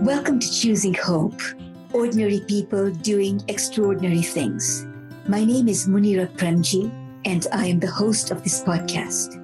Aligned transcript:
Welcome 0.00 0.38
to 0.38 0.50
Choosing 0.50 0.94
Hope 0.94 1.38
Ordinary 1.92 2.40
People 2.48 2.90
Doing 2.90 3.42
Extraordinary 3.48 4.22
Things. 4.22 4.86
My 5.28 5.44
name 5.44 5.68
is 5.68 5.86
Munira 5.86 6.26
Premji, 6.38 6.90
and 7.26 7.46
I 7.52 7.66
am 7.66 7.80
the 7.80 7.90
host 7.90 8.30
of 8.30 8.42
this 8.42 8.62
podcast. 8.62 9.36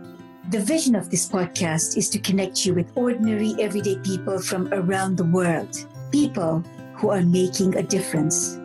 The 0.51 0.61
vision 0.61 0.95
of 0.95 1.11
this 1.11 1.29
podcast 1.29 1.99
is 1.99 2.09
to 2.09 2.19
connect 2.19 2.65
you 2.65 2.73
with 2.73 2.91
ordinary, 2.97 3.55
everyday 3.61 3.99
people 3.99 4.41
from 4.41 4.73
around 4.73 5.19
the 5.19 5.27
world. 5.27 5.77
People 6.11 6.65
who 6.95 7.11
are 7.11 7.21
making 7.21 7.77
a 7.77 7.83
difference. 7.83 8.59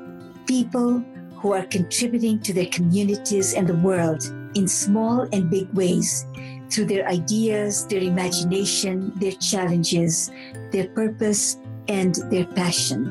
People 0.48 1.04
who 1.36 1.52
are 1.52 1.66
contributing 1.66 2.40
to 2.40 2.54
their 2.54 2.68
communities 2.68 3.54
and 3.54 3.68
the 3.68 3.76
world 3.76 4.24
in 4.56 4.66
small 4.66 5.28
and 5.34 5.50
big 5.50 5.68
ways 5.74 6.26
through 6.70 6.86
their 6.86 7.06
ideas, 7.10 7.86
their 7.88 8.02
imagination, 8.02 9.12
their 9.18 9.34
challenges, 9.34 10.32
their 10.72 10.88
purpose, 10.88 11.58
and 11.92 12.16
their 12.32 12.46
passion. 12.46 13.02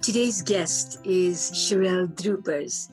Today's 0.00 0.40
guest 0.40 0.98
is 1.04 1.50
Sherelle 1.52 2.08
Drupers, 2.14 2.88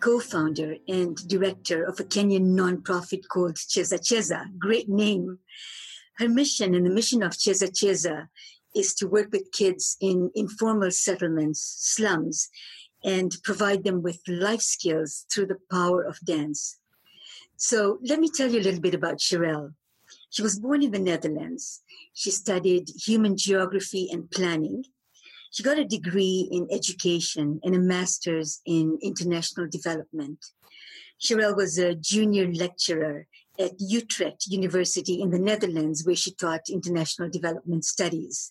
co 0.00 0.20
founder 0.20 0.76
and 0.86 1.16
director 1.26 1.84
of 1.84 1.98
a 1.98 2.04
Kenyan 2.04 2.48
nonprofit 2.60 3.26
called 3.32 3.54
Cheza 3.54 3.98
Cheza. 3.98 4.40
Great 4.58 4.90
name. 4.90 5.38
Her 6.18 6.28
mission 6.28 6.74
and 6.74 6.84
the 6.84 6.90
mission 6.90 7.22
of 7.22 7.32
Cheza 7.32 7.70
Cheza 7.72 8.28
is 8.76 8.92
to 8.96 9.08
work 9.08 9.32
with 9.32 9.50
kids 9.52 9.96
in 10.02 10.30
informal 10.34 10.90
settlements, 10.90 11.60
slums, 11.80 12.50
and 13.02 13.32
provide 13.44 13.82
them 13.84 14.02
with 14.02 14.20
life 14.28 14.60
skills 14.60 15.24
through 15.32 15.46
the 15.46 15.62
power 15.70 16.02
of 16.02 16.20
dance. 16.20 16.78
So 17.56 17.98
let 18.02 18.20
me 18.20 18.28
tell 18.28 18.50
you 18.50 18.60
a 18.60 18.66
little 18.66 18.82
bit 18.82 18.94
about 18.94 19.20
Sherelle. 19.20 19.72
She 20.34 20.42
was 20.42 20.58
born 20.58 20.82
in 20.82 20.90
the 20.90 20.98
Netherlands. 20.98 21.84
She 22.12 22.32
studied 22.32 22.88
human 23.06 23.36
geography 23.36 24.08
and 24.10 24.28
planning. 24.28 24.84
She 25.52 25.62
got 25.62 25.78
a 25.78 25.84
degree 25.84 26.48
in 26.50 26.66
education 26.72 27.60
and 27.62 27.72
a 27.72 27.78
master's 27.78 28.60
in 28.66 28.98
international 29.00 29.68
development. 29.68 30.44
Sherelle 31.22 31.54
was 31.54 31.78
a 31.78 31.94
junior 31.94 32.52
lecturer 32.52 33.28
at 33.60 33.78
Utrecht 33.78 34.48
University 34.48 35.22
in 35.22 35.30
the 35.30 35.38
Netherlands, 35.38 36.04
where 36.04 36.16
she 36.16 36.34
taught 36.34 36.68
international 36.68 37.30
development 37.30 37.84
studies. 37.84 38.50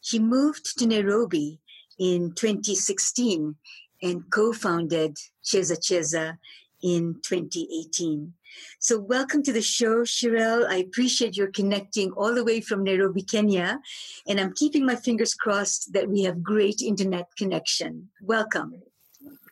She 0.00 0.18
moved 0.18 0.78
to 0.78 0.86
Nairobi 0.86 1.60
in 1.98 2.32
2016 2.34 3.56
and 4.02 4.30
co-founded 4.30 5.18
Cheza 5.44 5.76
Cheza 5.78 6.38
in 6.82 7.14
2018. 7.22 8.34
So 8.78 8.98
welcome 8.98 9.42
to 9.44 9.52
the 9.52 9.62
show, 9.62 10.02
Sherelle. 10.02 10.68
I 10.68 10.76
appreciate 10.76 11.36
your 11.36 11.50
connecting 11.50 12.12
all 12.12 12.34
the 12.34 12.44
way 12.44 12.60
from 12.60 12.84
Nairobi, 12.84 13.22
Kenya, 13.22 13.80
and 14.26 14.38
I'm 14.38 14.52
keeping 14.54 14.84
my 14.84 14.96
fingers 14.96 15.34
crossed 15.34 15.92
that 15.92 16.08
we 16.08 16.22
have 16.24 16.42
great 16.42 16.82
internet 16.82 17.28
connection. 17.36 18.10
Welcome. 18.20 18.82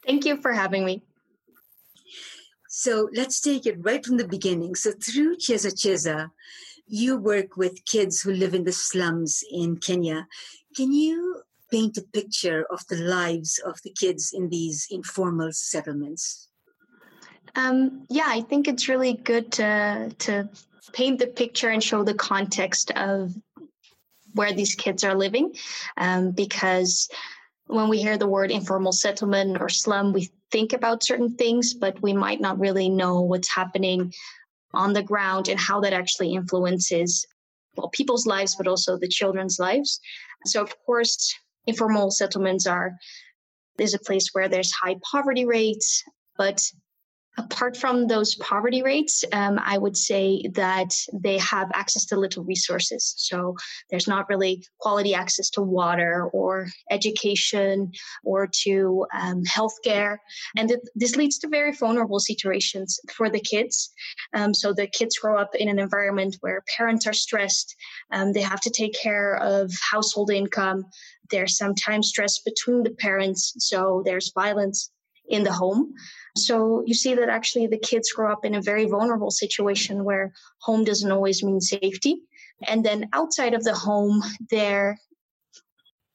Thank 0.06 0.24
you 0.24 0.40
for 0.40 0.52
having 0.52 0.84
me. 0.84 1.02
So 2.68 3.08
let's 3.14 3.40
take 3.40 3.66
it 3.66 3.84
right 3.84 4.04
from 4.04 4.16
the 4.16 4.28
beginning. 4.28 4.74
So 4.74 4.92
through 4.92 5.36
Cheza 5.36 5.72
Cheza, 5.72 6.30
you 6.86 7.16
work 7.16 7.56
with 7.56 7.84
kids 7.84 8.20
who 8.20 8.32
live 8.32 8.54
in 8.54 8.64
the 8.64 8.72
slums 8.72 9.42
in 9.50 9.76
Kenya. 9.76 10.26
Can 10.76 10.92
you 10.92 11.42
paint 11.70 11.96
a 11.96 12.02
picture 12.02 12.66
of 12.70 12.84
the 12.88 12.96
lives 12.96 13.60
of 13.64 13.80
the 13.82 13.90
kids 13.90 14.32
in 14.32 14.48
these 14.48 14.88
informal 14.90 15.52
settlements? 15.52 16.49
Um, 17.54 18.06
yeah, 18.08 18.26
I 18.26 18.42
think 18.42 18.68
it's 18.68 18.88
really 18.88 19.14
good 19.14 19.52
to 19.52 20.14
to 20.18 20.48
paint 20.92 21.18
the 21.18 21.26
picture 21.26 21.70
and 21.70 21.82
show 21.82 22.02
the 22.04 22.14
context 22.14 22.90
of 22.92 23.34
where 24.34 24.52
these 24.52 24.74
kids 24.74 25.04
are 25.04 25.14
living, 25.14 25.54
um, 25.96 26.30
because 26.30 27.08
when 27.66 27.88
we 27.88 28.00
hear 28.00 28.18
the 28.18 28.26
word 28.26 28.50
informal 28.50 28.92
settlement 28.92 29.60
or 29.60 29.68
slum, 29.68 30.12
we 30.12 30.30
think 30.50 30.72
about 30.72 31.04
certain 31.04 31.36
things, 31.36 31.75
but 31.75 32.00
we 32.02 32.12
might 32.12 32.41
not 32.41 32.58
really 32.58 32.88
know 32.88 33.20
what's 33.20 33.52
happening 33.52 34.12
on 34.72 34.92
the 34.92 35.02
ground 35.02 35.48
and 35.48 35.58
how 35.58 35.80
that 35.80 35.92
actually 35.92 36.34
influences 36.34 37.26
well 37.76 37.88
people's 37.88 38.26
lives, 38.26 38.56
but 38.56 38.66
also 38.66 38.96
the 38.96 39.08
children's 39.08 39.58
lives. 39.58 40.00
So, 40.46 40.62
of 40.62 40.75
course, 40.84 41.34
informal 41.66 42.10
settlements 42.10 42.66
are 42.66 42.96
is 43.78 43.94
a 43.94 43.98
place 43.98 44.28
where 44.32 44.48
there's 44.48 44.72
high 44.72 44.96
poverty 45.10 45.46
rates, 45.46 46.04
but 46.36 46.60
Apart 47.38 47.76
from 47.76 48.08
those 48.08 48.34
poverty 48.36 48.82
rates, 48.82 49.24
um, 49.32 49.58
I 49.64 49.78
would 49.78 49.96
say 49.96 50.42
that 50.54 50.92
they 51.12 51.38
have 51.38 51.70
access 51.74 52.04
to 52.06 52.18
little 52.18 52.42
resources. 52.42 53.14
So 53.16 53.56
there's 53.88 54.08
not 54.08 54.28
really 54.28 54.64
quality 54.80 55.14
access 55.14 55.48
to 55.50 55.62
water 55.62 56.28
or 56.32 56.66
education 56.90 57.92
or 58.24 58.48
to 58.64 59.06
um, 59.14 59.44
healthcare. 59.44 60.19
And 60.56 60.72
this 60.96 61.14
leads 61.14 61.38
to 61.38 61.48
very 61.48 61.72
vulnerable 61.72 62.19
situations 62.19 62.98
for 63.12 63.30
the 63.30 63.40
kids. 63.40 63.90
Um, 64.34 64.52
so 64.52 64.72
the 64.72 64.88
kids 64.88 65.16
grow 65.19 65.38
up 65.40 65.54
in 65.54 65.69
an 65.69 65.78
environment 65.78 66.36
where 66.40 66.64
parents 66.76 67.06
are 67.06 67.12
stressed, 67.12 67.76
um, 68.10 68.32
they 68.32 68.42
have 68.42 68.60
to 68.62 68.70
take 68.70 68.94
care 69.00 69.36
of 69.36 69.72
household 69.90 70.30
income. 70.30 70.84
There's 71.30 71.56
sometimes 71.56 72.08
stress 72.08 72.40
between 72.40 72.82
the 72.82 72.90
parents. 72.90 73.54
So 73.58 74.02
there's 74.04 74.32
violence 74.34 74.90
in 75.28 75.44
the 75.44 75.52
home. 75.52 75.94
So 76.36 76.82
you 76.86 76.94
see 76.94 77.14
that 77.14 77.28
actually 77.28 77.66
the 77.66 77.78
kids 77.78 78.12
grow 78.12 78.32
up 78.32 78.44
in 78.44 78.54
a 78.54 78.62
very 78.62 78.86
vulnerable 78.86 79.30
situation 79.30 80.04
where 80.04 80.32
home 80.60 80.84
doesn't 80.84 81.10
always 81.10 81.42
mean 81.42 81.60
safety. 81.60 82.22
And 82.66 82.84
then 82.84 83.08
outside 83.12 83.54
of 83.54 83.64
the 83.64 83.74
home, 83.74 84.22
there 84.50 84.98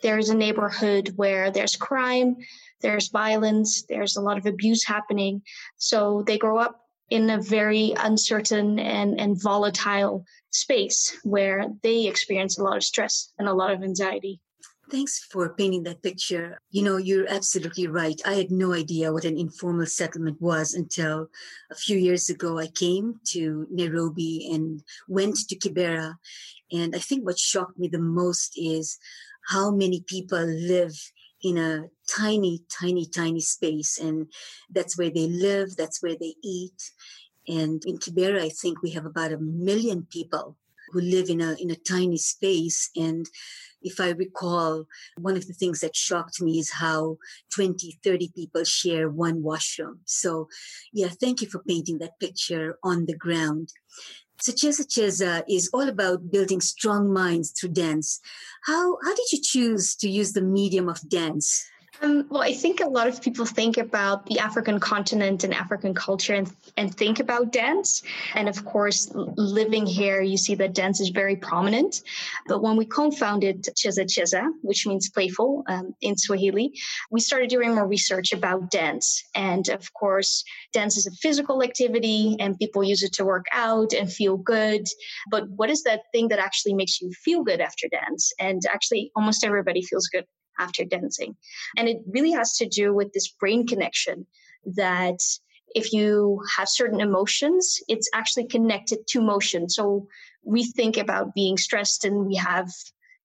there's 0.02 0.30
a 0.30 0.36
neighborhood 0.36 1.14
where 1.16 1.50
there's 1.50 1.76
crime, 1.76 2.36
there's 2.82 3.08
violence, 3.08 3.84
there's 3.90 4.18
a 4.18 4.22
lot 4.22 4.38
of 4.38 4.46
abuse 4.46 4.86
happening. 4.86 5.42
So 5.78 6.24
they 6.28 6.38
grow 6.38 6.60
up 6.60 6.80
in 7.10 7.30
a 7.30 7.42
very 7.42 7.94
uncertain 7.98 8.78
and, 8.78 9.20
and 9.20 9.42
volatile 9.42 10.26
space 10.52 11.18
where 11.24 11.68
they 11.82 12.06
experience 12.06 12.58
a 12.58 12.64
lot 12.64 12.78
of 12.78 12.84
stress 12.84 13.32
and 13.40 13.48
a 13.48 13.54
lot 13.54 13.72
of 13.72 13.84
anxiety. 13.84 14.40
Thanks 14.92 15.26
for 15.32 15.50
painting 15.56 15.84
that 15.84 16.04
picture. 16.04 16.62
You 16.70 16.84
know, 16.84 16.98
you're 16.98 17.28
absolutely 17.28 17.88
right. 17.88 18.22
I 18.24 18.36
had 18.36 18.52
no 18.52 18.72
idea 18.74 19.12
what 19.12 19.26
an 19.26 19.38
informal 19.38 19.88
settlement 19.88 20.40
was 20.40 20.76
until 20.76 21.28
a 21.72 21.76
few 21.76 21.98
years 21.98 22.30
ago. 22.30 22.60
I 22.60 22.68
came 22.68 23.20
to 23.30 23.66
Nairobi 23.72 24.48
and 24.54 24.84
went 25.08 25.38
to 25.50 25.58
Kibera. 25.58 26.16
And 26.72 26.96
I 26.96 27.00
think 27.00 27.26
what 27.26 27.40
shocked 27.40 27.80
me 27.80 27.88
the 27.88 28.00
most 28.00 28.54
is 28.58 29.00
how 29.48 29.72
many 29.72 30.02
people 30.06 30.46
live 30.46 30.96
in 31.42 31.58
a 31.58 31.86
tiny, 32.08 32.62
tiny, 32.70 33.08
tiny 33.08 33.42
space. 33.42 33.98
And 33.98 34.28
that's 34.70 34.98
where 34.98 35.10
they 35.10 35.28
live, 35.28 35.76
that's 35.76 36.04
where 36.04 36.16
they 36.16 36.36
eat. 36.44 36.92
And 37.48 37.82
in 37.86 37.98
Kibera, 37.98 38.40
I 38.40 38.50
think 38.50 38.82
we 38.82 38.92
have 38.92 39.06
about 39.06 39.32
a 39.32 39.40
million 39.40 40.08
people 40.12 40.58
who 40.92 41.02
live 41.02 41.30
in 41.30 41.42
a 41.42 41.56
in 41.60 41.72
a 41.72 41.76
tiny 41.76 42.18
space 42.18 42.90
and 42.96 43.26
if 43.86 44.00
I 44.00 44.10
recall, 44.10 44.86
one 45.18 45.38
of 45.38 45.48
the 45.48 45.54
things 45.54 45.80
that 45.80 45.96
shocked 45.96 46.42
me 46.42 46.60
is 46.60 46.72
how 46.72 47.18
20, 47.54 48.00
30 48.04 48.32
people 48.36 48.64
share 48.64 49.10
one 49.10 49.44
washroom. 49.44 50.00
So, 50.06 50.50
yeah, 50.92 51.10
thank 51.10 51.42
you 51.42 51.48
for 51.48 51.60
painting 51.60 52.00
that 52.00 52.20
picture 52.20 52.78
on 52.84 53.06
the 53.06 53.16
ground. 53.16 53.70
So 54.42 54.52
Cheza 54.52 54.86
Cheza 54.86 55.44
is 55.48 55.70
all 55.74 55.88
about 55.88 56.30
building 56.30 56.60
strong 56.60 57.14
minds 57.14 57.52
through 57.52 57.70
dance. 57.70 58.20
How, 58.66 58.98
how 59.04 59.16
did 59.16 59.32
you 59.32 59.40
choose 59.42 59.96
to 59.96 60.10
use 60.10 60.34
the 60.34 60.42
medium 60.42 60.90
of 60.90 61.08
dance? 61.08 61.66
Um, 62.02 62.26
well, 62.30 62.42
I 62.42 62.54
think 62.54 62.82
a 62.82 62.88
lot 62.88 63.08
of 63.08 63.22
people 63.22 63.46
think 63.46 63.78
about 63.78 64.26
the 64.26 64.40
African 64.40 64.80
continent 64.80 65.44
and 65.44 65.54
African 65.54 65.94
culture 65.94 66.34
and, 66.34 66.54
and 66.76 66.94
think 66.94 67.20
about 67.20 67.52
dance. 67.52 68.04
And 68.34 68.50
of 68.50 68.66
course, 68.66 69.10
living 69.14 69.86
here, 69.86 70.22
you 70.22 70.38
see 70.38 70.56
that 70.56 70.74
dance 70.74 71.00
is 71.00 71.10
very 71.10 71.36
prominent. 71.36 72.02
But 72.48 72.62
when 72.62 72.76
we 72.76 72.86
co 72.86 73.12
founded 73.12 73.64
Cheza 73.64 74.06
Cheza, 74.06 74.46
which 74.62 74.86
means 74.86 75.10
playful 75.10 75.64
um, 75.68 75.96
in 76.02 76.18
Swahili, 76.18 76.74
we 77.12 77.20
started 77.22 77.50
doing 77.50 77.76
more 77.76 77.88
research 77.88 78.34
about 78.34 78.72
dance. 78.72 79.24
And 79.34 79.70
of 79.70 79.94
course, 79.94 80.44
dance 80.74 80.98
is 80.98 81.08
a 81.08 81.12
physical 81.12 81.64
activity 81.64 82.36
and 82.40 82.58
people 82.58 82.84
use 82.84 83.04
it 83.04 83.14
to 83.14 83.26
work 83.26 83.46
out 83.54 83.94
and 83.94 84.12
feel 84.12 84.38
good. 84.38 84.86
But 85.30 85.50
what 85.50 85.70
is 85.70 85.84
that 85.84 86.02
thing 86.12 86.28
that 86.30 86.40
actually 86.40 86.74
makes 86.74 87.00
you 87.00 87.12
feel 87.24 87.44
good 87.44 87.62
after 87.62 87.88
dance? 87.88 88.34
And 88.40 88.62
actually, 88.70 89.12
almost 89.16 89.46
everybody 89.46 89.82
feels 89.82 90.08
good 90.08 90.26
after 90.60 90.84
dancing. 90.86 91.36
And 91.78 91.88
it 91.88 91.98
really 92.08 92.32
has 92.32 92.58
to 92.58 92.68
do 92.68 92.94
with 92.94 93.14
this 93.14 93.28
brain 93.28 93.68
connection 93.68 94.26
that 94.76 95.20
if 95.76 95.92
you 95.92 96.42
have 96.58 96.70
certain 96.70 97.02
emotions, 97.02 97.80
it's 97.88 98.10
actually 98.14 98.48
connected 98.48 99.06
to 99.08 99.22
motion. 99.22 99.70
So 99.70 100.08
we 100.44 100.64
think 100.64 100.98
about 100.98 101.36
being 101.36 101.58
stressed 101.58 102.06
and 102.06 102.26
we 102.26 102.36
have 102.36 102.70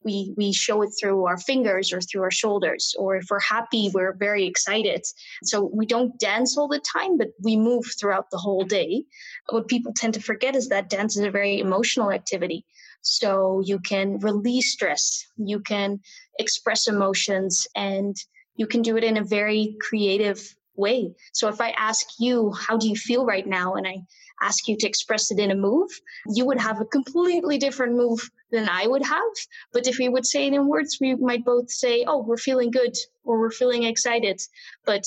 we 0.02 0.32
we 0.36 0.50
show 0.50 0.80
it 0.80 0.90
through 0.98 1.26
our 1.26 1.36
fingers 1.36 1.92
or 1.92 2.00
through 2.00 2.22
our 2.22 2.30
shoulders. 2.30 2.94
Or 2.98 3.16
if 3.16 3.26
we're 3.30 3.38
happy 3.40 3.90
we're 3.92 4.14
very 4.14 4.46
excited. 4.46 5.04
So 5.44 5.70
we 5.72 5.86
don't 5.86 6.18
dance 6.18 6.56
all 6.56 6.68
the 6.68 6.80
time 6.80 7.18
but 7.18 7.28
we 7.42 7.56
move 7.56 7.84
throughout 7.98 8.30
the 8.30 8.38
whole 8.38 8.64
day. 8.64 9.04
What 9.50 9.68
people 9.68 9.92
tend 9.94 10.14
to 10.14 10.20
forget 10.20 10.56
is 10.56 10.68
that 10.68 10.88
dance 10.88 11.16
is 11.16 11.24
a 11.24 11.30
very 11.30 11.60
emotional 11.60 12.10
activity. 12.10 12.64
So 13.02 13.62
you 13.64 13.78
can 13.78 14.18
release 14.18 14.72
stress. 14.72 15.26
You 15.36 15.60
can 15.60 16.00
express 16.40 16.88
emotions 16.88 17.66
and 17.76 18.16
you 18.56 18.66
can 18.66 18.82
do 18.82 18.96
it 18.96 19.04
in 19.04 19.16
a 19.18 19.24
very 19.24 19.76
creative 19.80 20.40
way 20.76 21.12
so 21.32 21.48
if 21.48 21.60
i 21.60 21.70
ask 21.90 22.06
you 22.18 22.52
how 22.52 22.76
do 22.76 22.88
you 22.88 22.96
feel 22.96 23.24
right 23.26 23.46
now 23.46 23.74
and 23.74 23.86
i 23.86 23.96
ask 24.40 24.68
you 24.68 24.76
to 24.76 24.86
express 24.86 25.30
it 25.30 25.38
in 25.38 25.50
a 25.50 25.54
move, 25.54 25.90
you 26.34 26.44
would 26.46 26.60
have 26.60 26.80
a 26.80 26.84
completely 26.86 27.58
different 27.58 27.94
move 27.94 28.30
than 28.50 28.68
I 28.68 28.86
would 28.86 29.04
have. 29.04 29.32
But 29.72 29.86
if 29.86 29.98
we 29.98 30.08
would 30.08 30.26
say 30.26 30.46
it 30.46 30.54
in 30.54 30.66
words, 30.66 30.98
we 31.00 31.14
might 31.14 31.44
both 31.44 31.70
say, 31.70 32.04
oh, 32.06 32.22
we're 32.22 32.36
feeling 32.36 32.70
good 32.70 32.96
or 33.24 33.38
we're 33.38 33.50
feeling 33.50 33.84
excited. 33.84 34.40
But 34.84 35.04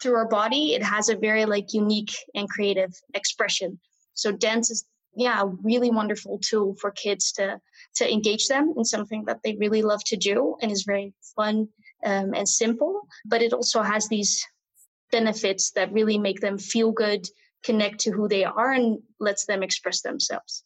through 0.00 0.16
our 0.16 0.28
body, 0.28 0.74
it 0.74 0.82
has 0.82 1.08
a 1.08 1.16
very 1.16 1.44
like 1.44 1.72
unique 1.72 2.14
and 2.34 2.48
creative 2.48 2.92
expression. 3.14 3.78
So 4.14 4.32
dance 4.32 4.70
is 4.70 4.84
yeah, 5.16 5.42
a 5.42 5.46
really 5.46 5.90
wonderful 5.90 6.38
tool 6.38 6.76
for 6.80 6.90
kids 6.90 7.32
to 7.32 7.60
to 7.96 8.12
engage 8.12 8.46
them 8.48 8.74
in 8.76 8.84
something 8.84 9.24
that 9.24 9.40
they 9.42 9.56
really 9.56 9.82
love 9.82 10.02
to 10.04 10.16
do 10.16 10.56
and 10.62 10.70
is 10.70 10.84
very 10.84 11.12
fun 11.36 11.68
um, 12.04 12.34
and 12.34 12.48
simple. 12.48 13.02
But 13.24 13.42
it 13.42 13.52
also 13.52 13.82
has 13.82 14.08
these 14.08 14.46
benefits 15.10 15.70
that 15.72 15.92
really 15.92 16.18
make 16.18 16.40
them 16.40 16.58
feel 16.58 16.92
good, 16.92 17.26
connect 17.64 18.00
to 18.00 18.12
who 18.12 18.28
they 18.28 18.44
are 18.44 18.72
and 18.72 18.98
lets 19.18 19.46
them 19.46 19.62
express 19.62 20.02
themselves. 20.02 20.64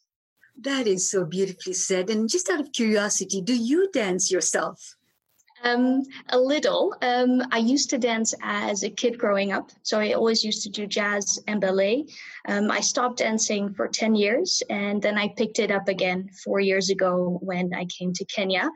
That 0.59 0.85
is 0.85 1.09
so 1.09 1.25
beautifully 1.25 1.73
said. 1.73 2.09
And 2.09 2.29
just 2.29 2.49
out 2.49 2.59
of 2.59 2.71
curiosity, 2.71 3.41
do 3.41 3.55
you 3.55 3.89
dance 3.91 4.31
yourself? 4.31 4.95
Um, 5.63 6.03
a 6.29 6.37
little. 6.37 6.93
Um, 7.01 7.41
I 7.51 7.57
used 7.57 7.89
to 7.91 7.97
dance 7.97 8.33
as 8.41 8.83
a 8.83 8.89
kid 8.89 9.17
growing 9.17 9.53
up. 9.53 9.71
So 9.81 9.97
I 9.97 10.11
always 10.11 10.43
used 10.43 10.61
to 10.63 10.69
do 10.69 10.85
jazz 10.85 11.39
and 11.47 11.61
ballet. 11.61 12.05
Um, 12.49 12.69
I 12.69 12.81
stopped 12.81 13.19
dancing 13.19 13.73
for 13.73 13.87
10 13.87 14.13
years 14.13 14.61
and 14.69 15.01
then 15.01 15.17
I 15.17 15.29
picked 15.29 15.59
it 15.59 15.71
up 15.71 15.87
again 15.87 16.29
four 16.43 16.59
years 16.59 16.89
ago 16.89 17.39
when 17.41 17.73
I 17.73 17.85
came 17.85 18.11
to 18.13 18.25
Kenya. 18.25 18.69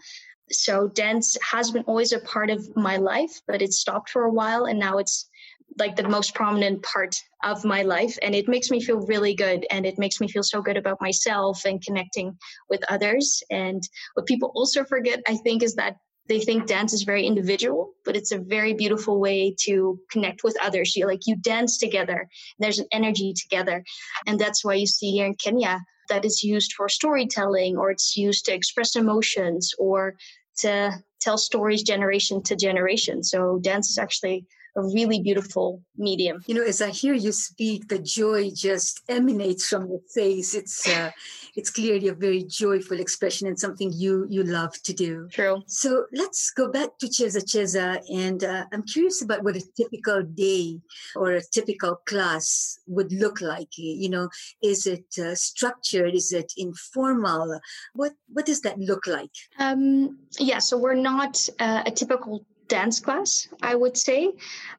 So 0.49 0.87
dance 0.87 1.37
has 1.41 1.71
been 1.71 1.83
always 1.83 2.13
a 2.13 2.19
part 2.19 2.49
of 2.49 2.65
my 2.77 2.95
life, 2.95 3.41
but 3.47 3.61
it 3.61 3.73
stopped 3.73 4.09
for 4.09 4.23
a 4.23 4.31
while 4.31 4.65
and 4.65 4.79
now 4.79 4.97
it's 4.97 5.29
like 5.77 5.97
the 5.97 6.07
most 6.07 6.33
prominent 6.33 6.81
part 6.83 7.15
of 7.43 7.65
my 7.65 7.81
life 7.81 8.17
and 8.21 8.33
it 8.33 8.47
makes 8.47 8.71
me 8.71 8.81
feel 8.81 9.05
really 9.05 9.35
good 9.35 9.65
and 9.69 9.85
it 9.85 9.99
makes 9.99 10.21
me 10.21 10.27
feel 10.27 10.43
so 10.43 10.61
good 10.61 10.77
about 10.77 11.01
myself 11.01 11.65
and 11.65 11.83
connecting 11.83 12.37
with 12.69 12.81
others 12.89 13.43
and 13.51 13.83
what 14.13 14.25
people 14.25 14.51
also 14.55 14.83
forget 14.85 15.21
i 15.27 15.35
think 15.35 15.61
is 15.61 15.75
that 15.75 15.97
they 16.27 16.39
think 16.39 16.65
dance 16.65 16.93
is 16.93 17.03
very 17.03 17.25
individual 17.25 17.93
but 18.05 18.15
it's 18.15 18.31
a 18.31 18.37
very 18.37 18.73
beautiful 18.73 19.19
way 19.19 19.53
to 19.59 19.99
connect 20.11 20.43
with 20.43 20.57
others. 20.63 20.95
You 20.95 21.07
like 21.07 21.27
you 21.27 21.35
dance 21.35 21.77
together 21.77 22.27
there's 22.59 22.79
an 22.79 22.87
energy 22.91 23.33
together. 23.33 23.83
And 24.25 24.39
that's 24.39 24.63
why 24.63 24.75
you 24.75 24.87
see 24.87 25.11
here 25.11 25.25
in 25.25 25.35
kenya 25.35 25.79
that 26.09 26.25
is 26.25 26.43
used 26.43 26.73
for 26.73 26.89
storytelling 26.89 27.77
or 27.77 27.91
it's 27.91 28.15
used 28.15 28.45
to 28.45 28.53
express 28.53 28.95
emotions 28.95 29.73
or 29.77 30.15
to 30.59 30.91
tell 31.19 31.37
stories 31.37 31.83
generation 31.83 32.41
to 32.43 32.55
generation. 32.55 33.23
So 33.23 33.59
dance 33.59 33.89
is 33.89 33.97
actually 33.97 34.45
a 34.77 34.83
really 34.83 35.19
beautiful 35.19 35.81
medium. 35.97 36.41
You 36.45 36.55
know, 36.55 36.63
as 36.63 36.81
I 36.81 36.91
hear 36.91 37.15
you 37.15 37.31
speak, 37.31 37.87
the 37.87 37.99
joy 37.99 38.51
just 38.53 39.01
emanates 39.09 39.67
from 39.67 39.89
your 39.89 40.01
face. 40.13 40.53
It's 40.53 40.87
uh, 40.87 41.11
it's 41.55 41.71
clearly 41.71 42.07
a 42.09 42.13
very 42.13 42.43
joyful 42.43 42.99
expression 42.99 43.47
and 43.47 43.59
something 43.59 43.91
you 43.91 44.27
you 44.29 44.43
love 44.43 44.73
to 44.83 44.93
do. 44.93 45.27
True. 45.31 45.63
So 45.65 46.05
let's 46.13 46.51
go 46.51 46.71
back 46.71 46.97
to 46.99 47.07
Cheza 47.07 47.43
Cheza, 47.43 47.99
and 48.13 48.43
uh, 48.43 48.65
I'm 48.71 48.83
curious 48.83 49.21
about 49.23 49.43
what 49.43 49.55
a 49.55 49.63
typical 49.75 50.21
day 50.21 50.79
or 51.15 51.31
a 51.31 51.41
typical 51.41 51.95
class 52.05 52.79
would 52.87 53.11
look 53.11 53.41
like. 53.41 53.69
You 53.77 54.09
know, 54.09 54.29
is 54.61 54.85
it 54.85 55.07
uh, 55.19 55.33
structured? 55.33 56.13
Is 56.13 56.31
it 56.31 56.53
informal? 56.55 57.59
What 57.93 58.13
what 58.31 58.45
does 58.45 58.61
that 58.61 58.77
look 58.77 59.07
like? 59.07 59.31
Um, 59.57 60.19
yeah, 60.39 60.59
so 60.59 60.77
we're 60.77 60.93
not 60.93 61.49
uh, 61.59 61.81
a 61.85 61.91
typical 61.91 62.45
dance 62.67 62.99
class, 62.99 63.47
I 63.61 63.75
would 63.75 63.97
say. 63.97 64.33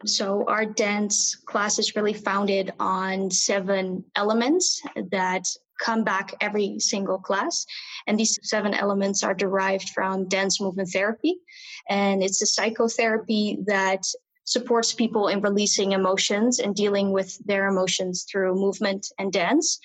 So 0.05 0.45
our 0.47 0.65
dance 0.65 1.35
class 1.35 1.79
is 1.79 1.97
really 1.97 2.13
founded 2.13 2.73
on 2.79 3.31
seven 3.31 4.05
elements 4.15 4.83
that 5.11 5.47
come 5.81 6.05
back 6.05 6.35
every 6.41 6.79
single 6.81 7.19
class. 7.19 7.65
And 8.07 8.19
these 8.19 8.39
seven 8.43 8.75
elements 8.75 9.23
are 9.23 9.35
derived 9.35 9.91
from 9.91 10.29
dance 10.29 10.61
movement 10.61 10.91
therapy. 10.91 11.39
And 11.89 12.23
it's 12.23 12.43
a 12.43 12.47
psychotherapy 12.47 13.59
that 13.67 14.03
supports 14.45 14.93
people 14.93 15.29
in 15.29 15.41
releasing 15.41 15.93
emotions 15.93 16.59
and 16.59 16.75
dealing 16.75 17.13
with 17.13 17.39
their 17.47 17.69
emotions 17.69 18.27
through 18.31 18.55
movement 18.55 19.07
and 19.19 19.33
dance. 19.33 19.79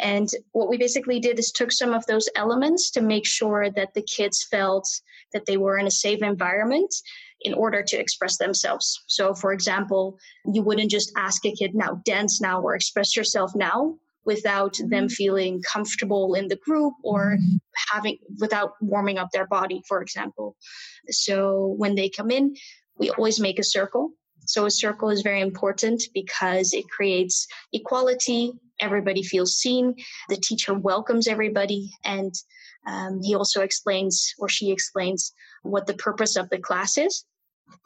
And 0.00 0.28
what 0.52 0.68
we 0.68 0.76
basically 0.76 1.20
did 1.20 1.38
is 1.38 1.52
took 1.52 1.70
some 1.70 1.92
of 1.92 2.04
those 2.06 2.28
elements 2.34 2.90
to 2.92 3.00
make 3.00 3.26
sure 3.26 3.70
that 3.70 3.94
the 3.94 4.02
kids 4.02 4.44
felt 4.50 4.88
that 5.32 5.46
they 5.46 5.56
were 5.56 5.78
in 5.78 5.86
a 5.86 5.90
safe 5.90 6.22
environment 6.22 6.92
in 7.40 7.54
order 7.54 7.82
to 7.82 7.96
express 7.96 8.38
themselves. 8.38 9.02
So, 9.06 9.34
for 9.34 9.52
example, 9.52 10.18
you 10.52 10.62
wouldn't 10.62 10.90
just 10.90 11.12
ask 11.16 11.44
a 11.44 11.52
kid, 11.52 11.74
now 11.74 12.00
dance 12.04 12.40
now 12.40 12.60
or 12.60 12.74
express 12.74 13.16
yourself 13.16 13.52
now 13.54 13.96
without 14.24 14.76
them 14.78 14.90
mm-hmm. 14.90 15.06
feeling 15.08 15.62
comfortable 15.70 16.34
in 16.34 16.48
the 16.48 16.56
group 16.56 16.94
or 17.02 17.36
mm-hmm. 17.36 17.56
having 17.92 18.18
without 18.40 18.72
warming 18.80 19.18
up 19.18 19.30
their 19.32 19.46
body, 19.46 19.82
for 19.86 20.00
example. 20.00 20.56
So, 21.10 21.74
when 21.76 21.94
they 21.94 22.08
come 22.08 22.30
in, 22.30 22.56
we 22.98 23.10
always 23.10 23.38
make 23.38 23.58
a 23.58 23.64
circle. 23.64 24.12
So, 24.46 24.66
a 24.66 24.70
circle 24.70 25.10
is 25.10 25.22
very 25.22 25.40
important 25.40 26.02
because 26.14 26.72
it 26.72 26.88
creates 26.88 27.46
equality. 27.72 28.52
Everybody 28.80 29.22
feels 29.22 29.56
seen. 29.56 29.94
The 30.28 30.36
teacher 30.36 30.74
welcomes 30.74 31.26
everybody. 31.26 31.90
And 32.04 32.34
um, 32.86 33.20
he 33.22 33.34
also 33.34 33.62
explains, 33.62 34.34
or 34.38 34.48
she 34.48 34.70
explains, 34.70 35.32
what 35.62 35.86
the 35.86 35.94
purpose 35.94 36.36
of 36.36 36.48
the 36.50 36.58
class 36.58 36.98
is. 36.98 37.24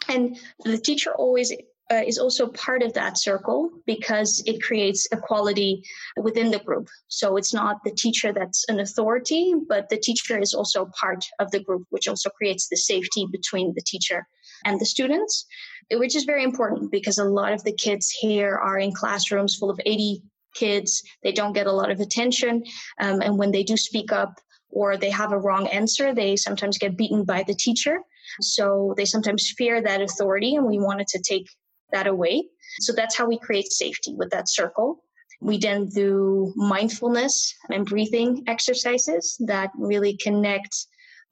And 0.08 0.36
the 0.64 0.78
teacher 0.78 1.14
always 1.14 1.52
uh, 1.90 2.02
is 2.06 2.18
also 2.18 2.48
part 2.48 2.82
of 2.82 2.92
that 2.92 3.18
circle 3.18 3.70
because 3.86 4.42
it 4.46 4.62
creates 4.62 5.08
equality 5.10 5.82
within 6.16 6.50
the 6.50 6.58
group. 6.58 6.88
So 7.08 7.36
it's 7.36 7.54
not 7.54 7.82
the 7.84 7.92
teacher 7.92 8.32
that's 8.32 8.68
an 8.68 8.80
authority, 8.80 9.54
but 9.68 9.88
the 9.88 9.96
teacher 9.96 10.38
is 10.38 10.52
also 10.52 10.90
part 11.00 11.24
of 11.38 11.50
the 11.50 11.60
group, 11.60 11.86
which 11.90 12.08
also 12.08 12.30
creates 12.30 12.68
the 12.68 12.76
safety 12.76 13.26
between 13.30 13.72
the 13.74 13.82
teacher 13.86 14.26
and 14.64 14.80
the 14.80 14.86
students, 14.86 15.46
which 15.92 16.14
is 16.14 16.24
very 16.24 16.44
important 16.44 16.90
because 16.90 17.18
a 17.18 17.24
lot 17.24 17.52
of 17.52 17.64
the 17.64 17.72
kids 17.72 18.10
here 18.10 18.56
are 18.56 18.78
in 18.78 18.92
classrooms 18.92 19.56
full 19.56 19.70
of 19.70 19.80
80 19.86 20.22
kids. 20.54 21.02
They 21.22 21.32
don't 21.32 21.52
get 21.52 21.66
a 21.66 21.72
lot 21.72 21.90
of 21.90 22.00
attention. 22.00 22.62
Um, 23.00 23.20
and 23.20 23.38
when 23.38 23.50
they 23.50 23.62
do 23.62 23.76
speak 23.76 24.12
up, 24.12 24.34
or 24.70 24.96
they 24.96 25.10
have 25.10 25.32
a 25.32 25.38
wrong 25.38 25.66
answer, 25.68 26.14
they 26.14 26.36
sometimes 26.36 26.78
get 26.78 26.96
beaten 26.96 27.24
by 27.24 27.42
the 27.42 27.54
teacher. 27.54 28.00
So 28.40 28.94
they 28.96 29.06
sometimes 29.06 29.54
fear 29.56 29.80
that 29.80 30.02
authority, 30.02 30.56
and 30.56 30.66
we 30.66 30.78
wanted 30.78 31.06
to 31.08 31.22
take 31.22 31.48
that 31.92 32.06
away. 32.06 32.44
So 32.80 32.92
that's 32.92 33.16
how 33.16 33.26
we 33.26 33.38
create 33.38 33.72
safety 33.72 34.14
with 34.14 34.30
that 34.30 34.48
circle. 34.48 35.02
We 35.40 35.58
then 35.58 35.88
do 35.88 36.52
mindfulness 36.56 37.54
and 37.70 37.86
breathing 37.86 38.44
exercises 38.46 39.36
that 39.46 39.70
really 39.78 40.16
connect 40.16 40.74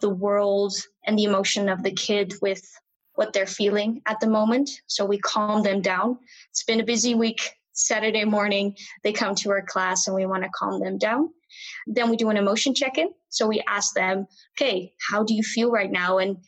the 0.01 0.11
world 0.11 0.75
and 1.07 1.19
the 1.19 1.25
emotion 1.25 1.69
of 1.69 1.83
the 1.83 1.91
kid 1.91 2.35
with 2.41 2.63
what 3.15 3.33
they're 3.33 3.47
feeling 3.47 4.03
at 4.07 4.21
the 4.21 4.29
moment. 4.29 4.71
So 4.87 5.05
we 5.05 5.19
calm 5.19 5.63
them 5.63 5.81
down. 5.81 6.19
It's 6.51 6.65
been 6.65 6.81
a 6.81 6.85
busy 6.85 7.15
week. 7.15 7.51
Saturday 7.77 8.25
morning, 8.25 8.75
they 9.05 9.13
come 9.13 9.35
to 9.37 9.51
our 9.51 9.63
class 9.63 10.07
and 10.07 10.17
we 10.17 10.27
want 10.27 10.43
to 10.43 10.51
calm 10.55 10.81
them 10.81 10.99
down. 10.99 11.29
Then 11.87 12.11
we 12.11 12.17
do 12.17 12.31
an 12.31 12.37
emotion 12.37 12.75
check 12.75 12.99
in. 12.99 13.11
So 13.29 13.47
we 13.47 13.63
ask 13.69 13.95
them, 13.95 14.27
okay, 14.59 14.93
how 15.11 15.23
do 15.23 15.35
you 15.35 15.43
feel 15.43 15.71
right 15.71 15.91
now? 15.91 16.19
And 16.19 16.39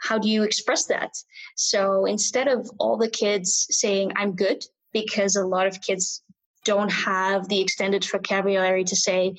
how 0.00 0.18
do 0.18 0.28
you 0.28 0.44
express 0.44 0.86
that? 0.86 1.12
So 1.56 2.06
instead 2.06 2.48
of 2.48 2.70
all 2.78 2.96
the 2.96 3.10
kids 3.10 3.66
saying, 3.70 4.12
I'm 4.16 4.34
good, 4.34 4.64
because 4.92 5.36
a 5.36 5.46
lot 5.46 5.66
of 5.66 5.82
kids 5.82 6.22
don't 6.64 6.90
have 6.90 7.48
the 7.48 7.60
extended 7.60 8.04
vocabulary 8.04 8.84
to 8.84 8.96
say, 8.96 9.34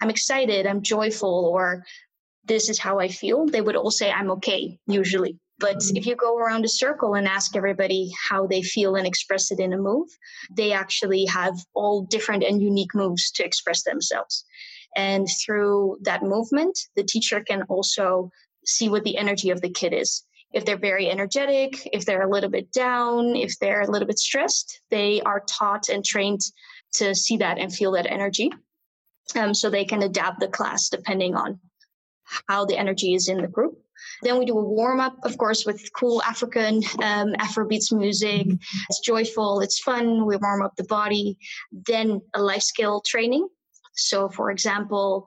I'm 0.00 0.10
excited, 0.10 0.66
I'm 0.66 0.82
joyful, 0.82 1.50
or 1.52 1.84
this 2.44 2.68
is 2.68 2.78
how 2.78 2.98
I 2.98 3.08
feel, 3.08 3.46
they 3.46 3.60
would 3.60 3.76
all 3.76 3.90
say, 3.90 4.10
I'm 4.10 4.30
okay, 4.32 4.78
usually. 4.86 5.38
But 5.58 5.82
if 5.94 6.04
you 6.04 6.16
go 6.16 6.36
around 6.36 6.64
a 6.64 6.68
circle 6.68 7.14
and 7.14 7.26
ask 7.26 7.56
everybody 7.56 8.12
how 8.28 8.46
they 8.46 8.62
feel 8.62 8.94
and 8.96 9.06
express 9.06 9.50
it 9.50 9.58
in 9.58 9.72
a 9.72 9.78
move, 9.78 10.08
they 10.50 10.72
actually 10.72 11.24
have 11.26 11.54
all 11.74 12.02
different 12.02 12.44
and 12.44 12.60
unique 12.60 12.94
moves 12.94 13.30
to 13.32 13.44
express 13.44 13.82
themselves. 13.82 14.44
And 14.96 15.26
through 15.44 15.98
that 16.02 16.22
movement, 16.22 16.78
the 16.94 17.04
teacher 17.04 17.40
can 17.40 17.62
also 17.64 18.30
see 18.66 18.88
what 18.88 19.04
the 19.04 19.16
energy 19.16 19.50
of 19.50 19.62
the 19.62 19.70
kid 19.70 19.94
is. 19.94 20.24
If 20.52 20.64
they're 20.64 20.76
very 20.76 21.10
energetic, 21.10 21.88
if 21.92 22.04
they're 22.04 22.22
a 22.22 22.30
little 22.30 22.50
bit 22.50 22.70
down, 22.72 23.34
if 23.34 23.58
they're 23.58 23.82
a 23.82 23.90
little 23.90 24.06
bit 24.06 24.18
stressed, 24.18 24.80
they 24.90 25.20
are 25.22 25.42
taught 25.48 25.88
and 25.88 26.04
trained 26.04 26.40
to 26.94 27.14
see 27.14 27.38
that 27.38 27.58
and 27.58 27.72
feel 27.72 27.92
that 27.92 28.06
energy. 28.06 28.52
Um, 29.34 29.54
so 29.54 29.70
they 29.70 29.84
can 29.84 30.02
adapt 30.02 30.40
the 30.40 30.48
class 30.48 30.88
depending 30.88 31.34
on 31.34 31.60
how 32.48 32.64
the 32.64 32.76
energy 32.76 33.14
is 33.14 33.28
in 33.28 33.40
the 33.40 33.48
group. 33.48 33.78
Then 34.22 34.38
we 34.38 34.44
do 34.44 34.58
a 34.58 34.64
warm 34.64 35.00
up, 35.00 35.16
of 35.24 35.36
course, 35.38 35.64
with 35.64 35.92
cool 35.92 36.22
African 36.22 36.82
um, 37.02 37.32
Afrobeats 37.34 37.92
music. 37.92 38.46
It's 38.88 39.00
joyful, 39.00 39.60
it's 39.60 39.80
fun. 39.80 40.26
We 40.26 40.36
warm 40.36 40.62
up 40.62 40.76
the 40.76 40.84
body. 40.84 41.38
Then 41.72 42.20
a 42.34 42.42
life 42.42 42.62
skill 42.62 43.02
training. 43.06 43.48
So, 43.94 44.28
for 44.28 44.50
example, 44.50 45.26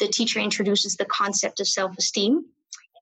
the 0.00 0.08
teacher 0.08 0.40
introduces 0.40 0.96
the 0.96 1.04
concept 1.06 1.60
of 1.60 1.68
self 1.68 1.96
esteem, 1.98 2.44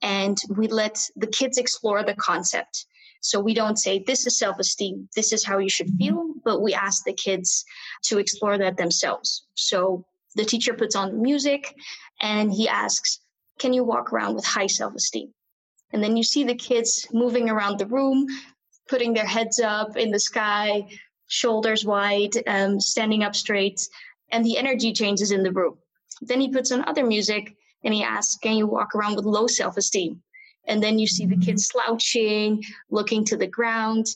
and 0.03 0.39
we 0.57 0.69
let 0.69 0.99
the 1.17 1.27
kids 1.27 1.59
explore 1.59 2.03
the 2.03 2.15
concept. 2.15 2.87
So 3.21 3.39
we 3.39 3.55
don't 3.55 3.79
say, 3.79 4.03
this 4.05 4.27
is 4.27 4.39
self 4.39 4.59
esteem, 4.59 5.09
this 5.15 5.33
is 5.33 5.45
how 5.45 5.59
you 5.59 5.69
should 5.69 5.91
feel, 5.97 6.35
but 6.45 6.61
we 6.61 6.75
ask 6.75 7.05
the 7.05 7.13
kids 7.13 7.65
to 8.05 8.19
explore 8.19 8.59
that 8.59 8.77
themselves. 8.77 9.45
So 9.55 10.05
the 10.35 10.45
teacher 10.45 10.75
puts 10.75 10.97
on 10.97 11.23
music 11.23 11.75
and 12.21 12.53
he 12.53 12.69
asks, 12.69 13.21
can 13.59 13.73
you 13.73 13.85
walk 13.85 14.13
around 14.13 14.35
with 14.35 14.45
high 14.45 14.67
self 14.67 14.95
esteem? 14.95 15.33
And 15.93 16.03
then 16.03 16.17
you 16.17 16.23
see 16.23 16.45
the 16.45 16.55
kids 16.55 17.07
moving 17.13 17.51
around 17.51 17.79
the 17.79 17.87
room, 17.87 18.27
putting 18.89 19.13
their 19.13 19.27
heads 19.27 19.61
up 19.61 19.97
in 19.97 20.11
the 20.11 20.19
sky, 20.19 20.89
shoulders 21.29 21.85
wide, 21.85 22.33
um, 22.47 22.81
standing 22.81 23.23
up 23.23 23.37
straight, 23.37 23.87
and 24.31 24.45
the 24.45 24.59
energy 24.59 24.93
changes 24.93 25.31
in 25.31 25.43
the 25.43 25.53
room. 25.53 25.77
Then 26.21 26.41
he 26.41 26.49
puts 26.49 26.73
on 26.73 26.87
other 26.87 27.05
music 27.05 27.55
and 27.85 27.93
he 27.93 28.03
asks, 28.03 28.37
Can 28.37 28.57
you 28.57 28.67
walk 28.67 28.95
around 28.95 29.17
with 29.17 29.25
low 29.25 29.47
self 29.47 29.77
esteem? 29.77 30.23
And 30.67 30.83
then 30.83 30.99
you 30.99 31.07
see 31.07 31.27
the 31.27 31.37
kids 31.37 31.67
slouching, 31.67 32.63
looking 32.91 33.25
to 33.27 33.37
the 33.37 33.47
ground. 33.47 34.07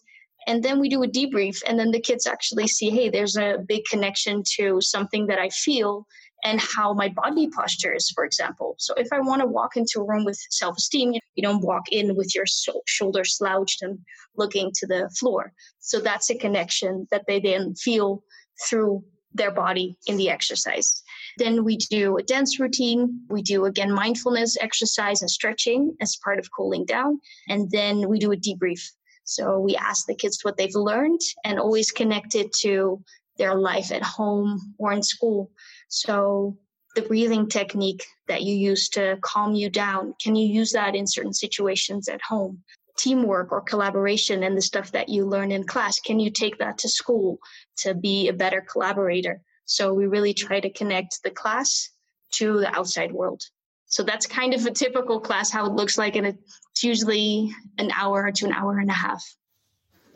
And 0.47 0.63
then 0.63 0.79
we 0.79 0.89
do 0.89 1.03
a 1.03 1.09
debrief, 1.09 1.61
and 1.67 1.77
then 1.77 1.91
the 1.91 2.01
kids 2.01 2.25
actually 2.25 2.69
see, 2.69 2.89
hey, 2.89 3.09
there's 3.09 3.37
a 3.37 3.59
big 3.67 3.83
connection 3.91 4.45
to 4.57 4.81
something 4.81 5.27
that 5.27 5.41
I 5.41 5.49
feel 5.49 6.07
and 6.47 6.61
how 6.61 6.95
my 6.95 7.09
body 7.09 7.49
posture 7.49 7.93
is, 7.93 8.09
for 8.11 8.25
example. 8.25 8.77
So 8.79 8.95
if 8.95 9.09
I 9.13 9.19
want 9.19 9.43
to 9.43 9.49
walk 9.49 9.77
into 9.77 10.01
a 10.01 10.05
room 10.05 10.25
with 10.25 10.39
self 10.51 10.77
esteem, 10.79 11.13
you 11.35 11.43
don't 11.43 11.61
walk 11.61 11.83
in 11.91 12.15
with 12.15 12.35
your 12.37 12.45
shoulders 12.87 13.37
slouched 13.37 13.83
and 13.83 13.99
looking 14.37 14.71
to 14.77 14.87
the 14.87 15.11
floor. 15.19 15.53
So 15.81 15.99
that's 15.99 16.31
a 16.31 16.39
connection 16.39 17.09
that 17.11 17.25
they 17.27 17.41
then 17.41 17.75
feel 17.75 18.23
through 18.65 19.05
their 19.35 19.51
body 19.51 19.99
in 20.07 20.17
the 20.17 20.31
exercise. 20.31 21.03
Then 21.37 21.65
we 21.65 21.79
do 21.79 22.17
a 22.17 22.23
dance 22.23 22.61
routine. 22.61 23.23
We 23.29 23.43
do 23.43 23.65
again 23.65 23.93
mindfulness 23.93 24.57
exercise 24.61 25.23
and 25.23 25.31
stretching 25.31 25.97
as 26.01 26.17
part 26.25 26.39
of 26.39 26.49
cooling 26.57 26.85
down. 26.87 27.21
And 27.49 27.69
then 27.73 28.09
we 28.09 28.21
do 28.21 28.31
a 28.31 28.37
debrief. 28.37 28.83
So 29.25 29.59
we 29.59 29.75
ask 29.75 30.07
the 30.07 30.15
kids 30.15 30.39
what 30.45 30.57
they've 30.57 30.75
learned 30.77 31.21
and 31.45 31.59
always 31.59 31.91
connect 31.91 32.37
it 32.37 32.53
to 32.61 33.03
their 33.39 33.55
life 33.55 33.93
at 33.93 34.03
home 34.03 34.75
or 34.79 34.93
in 34.93 35.03
school. 35.03 35.51
So 35.89 36.57
the 36.95 37.03
breathing 37.03 37.49
technique 37.49 38.05
that 38.29 38.43
you 38.43 38.55
use 38.55 38.89
to 38.91 39.19
calm 39.21 39.55
you 39.55 39.71
down, 39.71 40.15
can 40.21 40.35
you 40.35 40.47
use 40.47 40.73
that 40.73 40.95
in 40.95 41.07
certain 41.07 41.35
situations 41.35 42.09
at 42.09 42.23
home? 42.23 42.63
Teamwork 42.97 43.53
or 43.53 43.61
collaboration 43.61 44.43
and 44.43 44.57
the 44.57 44.63
stuff 44.63 44.93
that 44.93 45.09
you 45.09 45.27
learn 45.27 45.53
in 45.53 45.65
class, 45.65 46.01
can 46.01 46.19
you 46.19 46.31
take 46.31 46.59
that 46.59 46.79
to 46.79 46.89
school 46.89 47.39
to 47.79 47.95
be 47.95 48.29
a 48.29 48.33
better 48.33 48.63
collaborator? 48.63 49.43
So 49.67 49.93
we 49.93 50.07
really 50.07 50.33
try 50.33 50.61
to 50.61 50.71
connect 50.71 51.23
the 51.23 51.31
class 51.31 51.91
to 52.33 52.61
the 52.61 52.75
outside 52.75 53.13
world. 53.13 53.43
So 53.87 54.03
that's 54.03 54.27
kind 54.27 54.55
of 54.55 54.65
a 54.67 54.71
typical 54.71 55.21
class, 55.21 55.51
how 55.51 55.67
it 55.67 55.73
looks 55.73 55.97
like, 55.97 56.17
and 56.17 56.27
it's 56.27 56.83
usually 56.83 57.55
an 57.79 57.91
hour 57.93 58.33
to 58.33 58.47
an 58.47 58.53
hour 58.53 58.79
and 58.79 58.91
a 58.91 58.95
half. 58.95 59.23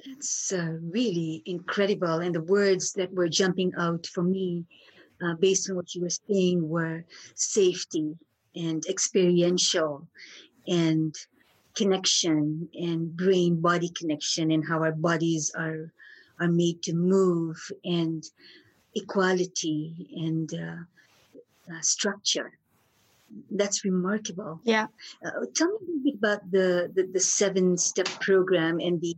That's 0.04 0.52
uh, 0.52 0.76
really 0.82 1.42
incredible. 1.46 2.20
And 2.20 2.34
the 2.34 2.42
words 2.42 2.92
that 2.94 3.12
were 3.12 3.28
jumping 3.28 3.72
out 3.78 4.06
for 4.06 4.22
me, 4.22 4.64
uh, 5.22 5.34
based 5.34 5.68
on 5.70 5.76
what 5.76 5.94
you 5.94 6.02
were 6.02 6.16
saying, 6.28 6.68
were 6.68 7.04
safety 7.34 8.16
and 8.54 8.84
experiential 8.86 10.06
and 10.66 11.14
connection 11.74 12.68
and 12.74 13.16
brain 13.16 13.60
body 13.60 13.90
connection 13.90 14.50
and 14.50 14.66
how 14.66 14.82
our 14.82 14.92
bodies 14.92 15.52
are 15.56 15.92
are 16.40 16.48
made 16.48 16.82
to 16.82 16.94
move 16.94 17.56
and 17.84 18.24
equality 18.94 20.08
and 20.16 20.52
uh, 20.54 21.72
uh, 21.72 21.80
structure. 21.80 22.52
That's 23.50 23.84
remarkable. 23.84 24.60
Yeah. 24.64 24.86
Uh, 25.24 25.46
tell 25.54 25.68
me 25.68 25.76
a 25.76 25.84
little 25.86 26.02
bit 26.02 26.14
about 26.14 26.50
the, 26.50 26.90
the, 26.94 27.08
the 27.12 27.20
seven 27.20 27.76
step 27.76 28.08
program 28.20 28.80
and 28.80 29.00
the, 29.00 29.14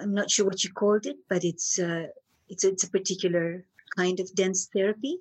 I'm 0.00 0.14
not 0.14 0.30
sure 0.30 0.46
what 0.46 0.64
you 0.64 0.70
called 0.72 1.06
it, 1.06 1.16
but 1.28 1.44
it's, 1.44 1.78
uh, 1.78 2.06
it's, 2.48 2.64
it's 2.64 2.84
a 2.84 2.90
particular 2.90 3.64
kind 3.96 4.20
of 4.20 4.32
dance 4.34 4.68
therapy. 4.72 5.18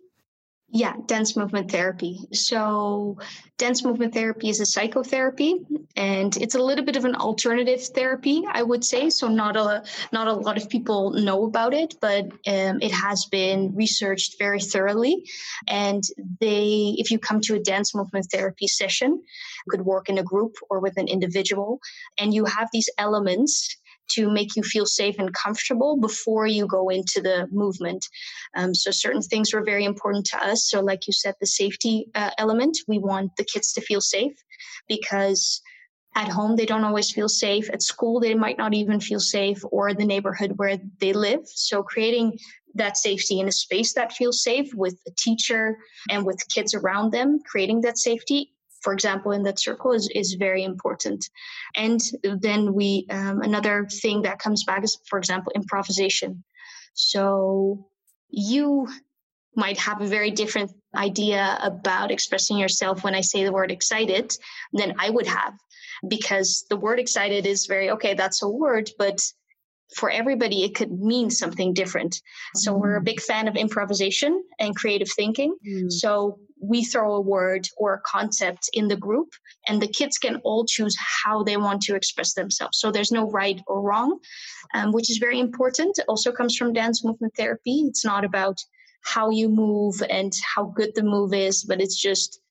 Yeah, 0.71 0.93
dance 1.07 1.35
movement 1.35 1.71
therapy. 1.71 2.19
So, 2.31 3.17
dance 3.57 3.83
movement 3.83 4.13
therapy 4.13 4.49
is 4.49 4.59
a 4.59 4.67
psychotherapy, 4.67 5.55
and 5.95 6.37
it's 6.37 6.53
a 6.53 6.61
little 6.61 6.85
bit 6.85 6.95
of 6.95 7.05
an 7.05 7.15
alternative 7.15 7.81
therapy, 7.81 8.43
I 8.51 8.61
would 8.61 8.85
say. 8.85 9.09
So, 9.09 9.27
not 9.27 9.57
a 9.57 9.83
not 10.11 10.27
a 10.27 10.33
lot 10.33 10.57
of 10.57 10.69
people 10.69 11.09
know 11.09 11.45
about 11.45 11.73
it, 11.73 11.95
but 11.99 12.25
um, 12.45 12.81
it 12.83 12.91
has 12.91 13.25
been 13.25 13.73
researched 13.75 14.37
very 14.37 14.59
thoroughly. 14.59 15.23
And 15.67 16.03
they, 16.39 16.93
if 16.99 17.09
you 17.09 17.17
come 17.17 17.41
to 17.41 17.55
a 17.55 17.59
dance 17.59 17.95
movement 17.95 18.27
therapy 18.31 18.67
session, 18.67 19.09
you 19.13 19.71
could 19.71 19.85
work 19.85 20.07
in 20.07 20.19
a 20.19 20.23
group 20.23 20.57
or 20.69 20.79
with 20.79 20.97
an 20.97 21.07
individual, 21.07 21.79
and 22.19 22.31
you 22.31 22.45
have 22.45 22.69
these 22.71 22.89
elements 22.99 23.75
to 24.11 24.29
make 24.31 24.55
you 24.55 24.63
feel 24.63 24.85
safe 24.85 25.15
and 25.19 25.33
comfortable 25.33 25.97
before 25.97 26.47
you 26.47 26.67
go 26.67 26.89
into 26.89 27.21
the 27.21 27.47
movement. 27.51 28.05
Um, 28.55 28.73
so 28.73 28.91
certain 28.91 29.21
things 29.21 29.53
were 29.53 29.63
very 29.63 29.85
important 29.85 30.25
to 30.27 30.43
us. 30.43 30.69
So, 30.69 30.81
like 30.81 31.07
you 31.07 31.13
said, 31.13 31.35
the 31.39 31.47
safety 31.47 32.07
uh, 32.15 32.31
element, 32.37 32.77
we 32.87 32.99
want 32.99 33.35
the 33.37 33.43
kids 33.43 33.73
to 33.73 33.81
feel 33.81 34.01
safe 34.01 34.33
because 34.87 35.61
at 36.15 36.27
home 36.27 36.55
they 36.55 36.65
don't 36.65 36.83
always 36.83 37.11
feel 37.11 37.29
safe 37.29 37.69
at 37.71 37.83
school 37.83 38.19
they 38.19 38.33
might 38.33 38.57
not 38.57 38.73
even 38.73 38.99
feel 38.99 39.19
safe 39.19 39.61
or 39.71 39.93
the 39.93 40.05
neighborhood 40.05 40.53
where 40.55 40.77
they 40.99 41.13
live 41.13 41.41
so 41.45 41.83
creating 41.83 42.37
that 42.73 42.97
safety 42.97 43.39
in 43.39 43.47
a 43.47 43.51
space 43.51 43.93
that 43.93 44.11
feels 44.11 44.43
safe 44.43 44.73
with 44.73 44.99
a 45.07 45.11
teacher 45.17 45.77
and 46.09 46.25
with 46.25 46.43
kids 46.49 46.73
around 46.73 47.11
them 47.11 47.39
creating 47.45 47.81
that 47.81 47.97
safety 47.97 48.51
for 48.81 48.93
example, 48.93 49.31
in 49.31 49.43
that 49.43 49.59
circle 49.59 49.91
is, 49.91 50.09
is 50.13 50.33
very 50.33 50.63
important. 50.63 51.29
And 51.75 52.01
then 52.23 52.73
we, 52.73 53.05
um, 53.09 53.41
another 53.41 53.87
thing 53.89 54.21
that 54.23 54.39
comes 54.39 54.63
back 54.63 54.83
is, 54.83 54.97
for 55.07 55.19
example, 55.19 55.51
improvisation. 55.55 56.43
So 56.93 57.87
you 58.29 58.87
might 59.55 59.77
have 59.77 60.01
a 60.01 60.07
very 60.07 60.31
different 60.31 60.71
idea 60.95 61.57
about 61.61 62.11
expressing 62.11 62.57
yourself 62.57 63.03
when 63.03 63.15
I 63.15 63.21
say 63.21 63.43
the 63.43 63.51
word 63.51 63.71
excited 63.71 64.35
than 64.73 64.95
I 64.97 65.09
would 65.09 65.27
have. 65.27 65.53
Because 66.07 66.65
the 66.69 66.77
word 66.77 66.99
excited 66.99 67.45
is 67.45 67.65
very, 67.65 67.89
okay, 67.91 68.13
that's 68.13 68.41
a 68.41 68.47
word, 68.47 68.89
but 68.97 69.19
for 69.95 70.09
everybody, 70.09 70.63
it 70.63 70.75
could 70.75 70.91
mean 70.91 71.29
something 71.29 71.73
different. 71.73 72.21
So 72.55 72.73
we're 72.73 72.95
a 72.95 73.01
big 73.01 73.21
fan 73.21 73.47
of 73.47 73.55
improvisation 73.55 74.43
and 74.59 74.75
creative 74.75 75.09
thinking. 75.15 75.55
Mm. 75.67 75.91
So 75.91 76.39
we 76.61 76.83
throw 76.83 77.15
a 77.15 77.21
word 77.21 77.67
or 77.77 77.95
a 77.95 78.01
concept 78.05 78.69
in 78.73 78.87
the 78.87 78.95
group, 78.95 79.29
and 79.67 79.81
the 79.81 79.87
kids 79.87 80.17
can 80.17 80.37
all 80.43 80.65
choose 80.65 80.95
how 81.23 81.43
they 81.43 81.57
want 81.57 81.81
to 81.83 81.95
express 81.95 82.33
themselves. 82.33 82.79
So 82.79 82.91
there's 82.91 83.11
no 83.11 83.29
right 83.31 83.61
or 83.67 83.81
wrong, 83.81 84.19
um, 84.73 84.91
which 84.91 85.09
is 85.09 85.17
very 85.17 85.39
important. 85.39 85.97
It 85.97 86.05
also 86.07 86.31
comes 86.31 86.55
from 86.55 86.73
dance 86.73 87.03
movement 87.03 87.33
therapy. 87.35 87.85
It's 87.87 88.05
not 88.05 88.25
about 88.25 88.59
how 89.03 89.29
you 89.29 89.49
move 89.49 90.03
and 90.09 90.33
how 90.55 90.65
good 90.65 90.91
the 90.95 91.03
move 91.03 91.33
is, 91.33 91.63
but 91.63 91.81
it's 91.81 91.99
just 91.99 92.41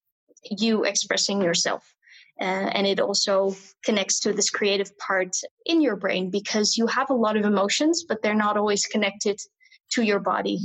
you 0.50 0.84
expressing 0.84 1.42
yourself. 1.42 1.94
Uh, 2.40 2.70
and 2.72 2.86
it 2.86 3.00
also 3.00 3.54
connects 3.84 4.20
to 4.20 4.32
this 4.32 4.50
creative 4.50 4.96
part 4.98 5.36
in 5.66 5.80
your 5.80 5.96
brain 5.96 6.30
because 6.30 6.76
you 6.76 6.86
have 6.86 7.10
a 7.10 7.14
lot 7.14 7.36
of 7.36 7.44
emotions, 7.44 8.04
but 8.08 8.22
they're 8.22 8.34
not 8.34 8.56
always 8.56 8.86
connected 8.86 9.40
to 9.90 10.02
your 10.02 10.20
body. 10.20 10.60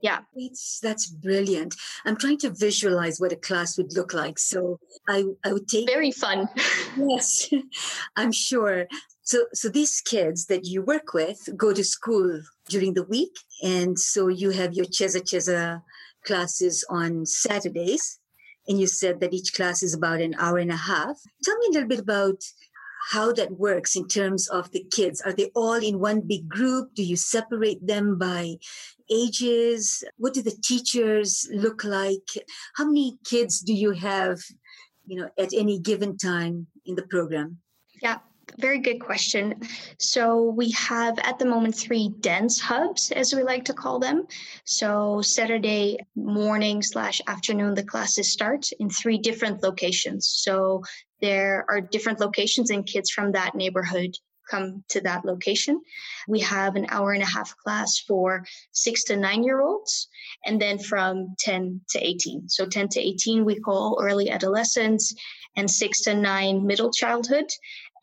Yeah. 0.00 0.20
It's, 0.34 0.78
that's 0.80 1.06
brilliant. 1.06 1.74
I'm 2.06 2.16
trying 2.16 2.38
to 2.38 2.50
visualize 2.50 3.18
what 3.18 3.32
a 3.32 3.36
class 3.36 3.76
would 3.76 3.94
look 3.94 4.14
like. 4.14 4.38
So 4.38 4.78
I, 5.08 5.24
I 5.44 5.52
would 5.52 5.68
take. 5.68 5.86
Very 5.86 6.12
fun. 6.12 6.48
yes, 6.96 7.50
I'm 8.16 8.32
sure. 8.32 8.86
So, 9.22 9.46
so 9.52 9.68
these 9.68 10.00
kids 10.00 10.46
that 10.46 10.64
you 10.66 10.82
work 10.82 11.12
with 11.12 11.48
go 11.56 11.72
to 11.72 11.84
school 11.84 12.40
during 12.68 12.94
the 12.94 13.04
week. 13.04 13.36
And 13.62 13.98
so 13.98 14.28
you 14.28 14.50
have 14.50 14.72
your 14.72 14.86
Cheza 14.86 15.20
Cheza 15.20 15.82
classes 16.24 16.84
on 16.88 17.26
Saturdays 17.26 18.17
and 18.68 18.78
you 18.78 18.86
said 18.86 19.20
that 19.20 19.32
each 19.32 19.54
class 19.54 19.82
is 19.82 19.94
about 19.94 20.20
an 20.20 20.34
hour 20.38 20.58
and 20.58 20.70
a 20.70 20.76
half. 20.76 21.18
Tell 21.42 21.56
me 21.58 21.66
a 21.68 21.72
little 21.72 21.88
bit 21.88 22.00
about 22.00 22.42
how 23.10 23.32
that 23.32 23.52
works 23.52 23.96
in 23.96 24.06
terms 24.06 24.48
of 24.48 24.70
the 24.72 24.84
kids. 24.90 25.22
Are 25.22 25.32
they 25.32 25.50
all 25.54 25.74
in 25.74 25.98
one 25.98 26.20
big 26.20 26.48
group? 26.48 26.94
Do 26.94 27.02
you 27.02 27.16
separate 27.16 27.86
them 27.86 28.18
by 28.18 28.56
ages? 29.10 30.04
What 30.18 30.34
do 30.34 30.42
the 30.42 30.56
teachers 30.62 31.48
look 31.50 31.84
like? 31.84 32.28
How 32.76 32.84
many 32.84 33.16
kids 33.24 33.60
do 33.60 33.72
you 33.72 33.92
have, 33.92 34.40
you 35.06 35.20
know, 35.20 35.30
at 35.38 35.54
any 35.54 35.78
given 35.78 36.18
time 36.18 36.66
in 36.84 36.96
the 36.96 37.06
program? 37.06 37.58
Yeah. 38.02 38.18
Very 38.58 38.78
good 38.78 39.00
question. 39.00 39.54
So 39.98 40.42
we 40.42 40.70
have 40.72 41.18
at 41.20 41.38
the 41.38 41.46
moment 41.46 41.74
three 41.74 42.08
dance 42.20 42.60
hubs, 42.60 43.10
as 43.12 43.34
we 43.34 43.42
like 43.42 43.64
to 43.66 43.74
call 43.74 43.98
them. 43.98 44.26
So 44.64 45.22
Saturday 45.22 45.98
morning 46.16 46.82
slash 46.82 47.20
afternoon, 47.26 47.74
the 47.74 47.84
classes 47.84 48.32
start 48.32 48.68
in 48.80 48.90
three 48.90 49.18
different 49.18 49.62
locations. 49.62 50.28
So 50.28 50.82
there 51.20 51.66
are 51.68 51.80
different 51.80 52.20
locations 52.20 52.70
and 52.70 52.86
kids 52.86 53.10
from 53.10 53.32
that 53.32 53.54
neighborhood 53.54 54.16
come 54.50 54.82
to 54.88 55.00
that 55.02 55.24
location. 55.24 55.80
We 56.26 56.40
have 56.40 56.74
an 56.74 56.86
hour 56.88 57.12
and 57.12 57.22
a 57.22 57.26
half 57.26 57.54
class 57.58 57.98
for 57.98 58.44
six 58.72 59.04
to 59.04 59.16
nine 59.16 59.44
year 59.44 59.60
olds, 59.60 60.08
and 60.46 60.60
then 60.60 60.78
from 60.78 61.34
10 61.38 61.82
to 61.90 62.06
18. 62.06 62.48
So 62.48 62.66
10 62.66 62.88
to 62.88 63.00
18, 63.00 63.44
we 63.44 63.60
call 63.60 64.00
early 64.02 64.30
adolescence, 64.30 65.14
and 65.56 65.70
six 65.70 66.00
to 66.02 66.14
nine, 66.14 66.66
middle 66.66 66.92
childhood. 66.92 67.50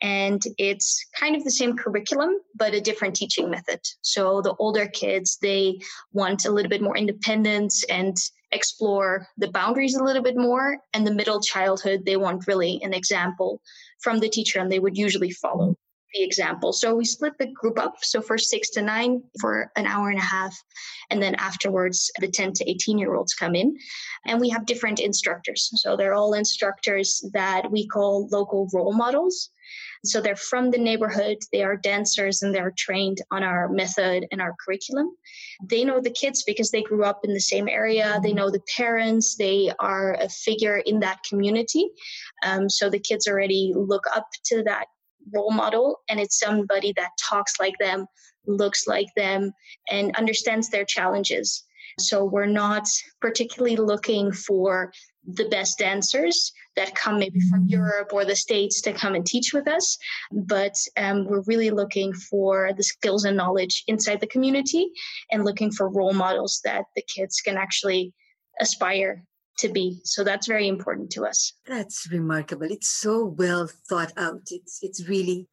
And 0.02 0.42
it's 0.58 1.04
kind 1.18 1.36
of 1.36 1.44
the 1.44 1.50
same 1.50 1.76
curriculum, 1.76 2.30
but 2.54 2.74
a 2.74 2.80
different 2.80 3.16
teaching 3.16 3.50
method. 3.50 3.80
So 4.02 4.42
the 4.42 4.54
older 4.58 4.86
kids, 4.86 5.38
they 5.40 5.78
want 6.12 6.44
a 6.44 6.50
little 6.50 6.70
bit 6.70 6.82
more 6.82 6.96
independence 6.96 7.84
and 7.84 8.16
explore 8.52 9.26
the 9.38 9.50
boundaries 9.50 9.96
a 9.96 10.04
little 10.04 10.22
bit 10.22 10.36
more. 10.36 10.78
And 10.94 11.06
the 11.06 11.14
middle 11.14 11.40
childhood, 11.40 12.04
they 12.04 12.16
want 12.16 12.46
really 12.46 12.80
an 12.82 12.94
example 12.94 13.60
from 14.00 14.18
the 14.18 14.28
teacher 14.28 14.60
and 14.60 14.70
they 14.70 14.78
would 14.78 14.96
usually 14.96 15.30
follow 15.30 15.76
the 16.14 16.22
example. 16.22 16.72
So 16.72 16.94
we 16.94 17.04
split 17.04 17.34
the 17.38 17.48
group 17.52 17.78
up. 17.78 17.96
So 18.02 18.20
for 18.20 18.38
six 18.38 18.70
to 18.70 18.82
nine 18.82 19.22
for 19.40 19.70
an 19.76 19.86
hour 19.86 20.08
and 20.10 20.18
a 20.18 20.22
half. 20.22 20.56
And 21.10 21.22
then 21.22 21.34
afterwards, 21.36 22.10
the 22.20 22.28
10 22.28 22.52
to 22.54 22.70
18 22.70 22.98
year 22.98 23.14
olds 23.14 23.34
come 23.34 23.54
in. 23.54 23.76
And 24.24 24.40
we 24.40 24.48
have 24.50 24.66
different 24.66 25.00
instructors. 25.00 25.70
So 25.74 25.96
they're 25.96 26.14
all 26.14 26.34
instructors 26.34 27.24
that 27.32 27.70
we 27.70 27.86
call 27.86 28.28
local 28.30 28.68
role 28.72 28.94
models. 28.94 29.50
So 30.06 30.20
they're 30.20 30.36
from 30.36 30.70
the 30.70 30.78
neighborhood, 30.78 31.38
they 31.52 31.62
are 31.62 31.76
dancers, 31.76 32.42
and 32.42 32.54
they're 32.54 32.74
trained 32.76 33.18
on 33.30 33.42
our 33.42 33.68
method 33.68 34.26
and 34.30 34.40
our 34.40 34.54
curriculum. 34.64 35.10
They 35.68 35.84
know 35.84 36.00
the 36.00 36.10
kids 36.10 36.42
because 36.44 36.70
they 36.70 36.82
grew 36.82 37.04
up 37.04 37.20
in 37.24 37.32
the 37.32 37.40
same 37.40 37.68
area, 37.68 38.20
they 38.22 38.32
know 38.32 38.50
the 38.50 38.62
parents, 38.76 39.36
they 39.36 39.72
are 39.80 40.14
a 40.14 40.28
figure 40.28 40.78
in 40.78 41.00
that 41.00 41.22
community. 41.28 41.88
Um, 42.44 42.68
so 42.68 42.88
the 42.88 42.98
kids 42.98 43.26
already 43.26 43.72
look 43.74 44.04
up 44.14 44.26
to 44.46 44.62
that 44.64 44.86
role 45.34 45.52
model 45.52 46.00
and 46.08 46.20
it's 46.20 46.38
somebody 46.38 46.92
that 46.96 47.10
talks 47.20 47.54
like 47.58 47.74
them, 47.80 48.06
looks 48.46 48.86
like 48.86 49.08
them, 49.16 49.52
and 49.90 50.14
understands 50.16 50.70
their 50.70 50.84
challenges. 50.84 51.64
So 51.98 52.24
we're 52.24 52.46
not 52.46 52.86
particularly 53.20 53.76
looking 53.76 54.30
for 54.30 54.92
the 55.26 55.48
best 55.48 55.78
dancers 55.78 56.52
that 56.76 56.94
come 56.94 57.18
maybe 57.18 57.40
from 57.40 57.60
mm-hmm. 57.60 57.70
Europe 57.70 58.12
or 58.12 58.24
the 58.24 58.36
States 58.36 58.80
to 58.82 58.92
come 58.92 59.14
and 59.14 59.26
teach 59.26 59.52
with 59.52 59.66
us, 59.66 59.98
but 60.30 60.74
um, 60.96 61.26
we're 61.26 61.42
really 61.46 61.70
looking 61.70 62.12
for 62.12 62.70
the 62.76 62.82
skills 62.82 63.24
and 63.24 63.36
knowledge 63.36 63.84
inside 63.88 64.20
the 64.20 64.26
community 64.26 64.90
and 65.30 65.44
looking 65.44 65.70
for 65.72 65.88
role 65.88 66.12
models 66.12 66.60
that 66.64 66.84
the 66.94 67.02
kids 67.02 67.40
can 67.40 67.56
actually 67.56 68.12
aspire 68.60 69.24
to 69.58 69.68
be. 69.68 70.00
So 70.04 70.22
that's 70.22 70.46
very 70.46 70.68
important 70.68 71.10
to 71.12 71.24
us. 71.24 71.54
That's 71.66 72.08
remarkable. 72.10 72.66
It's 72.70 72.88
so 72.88 73.24
well 73.24 73.68
thought 73.88 74.12
out. 74.16 74.42
It's 74.50 74.80
it's 74.82 75.08
really 75.08 75.48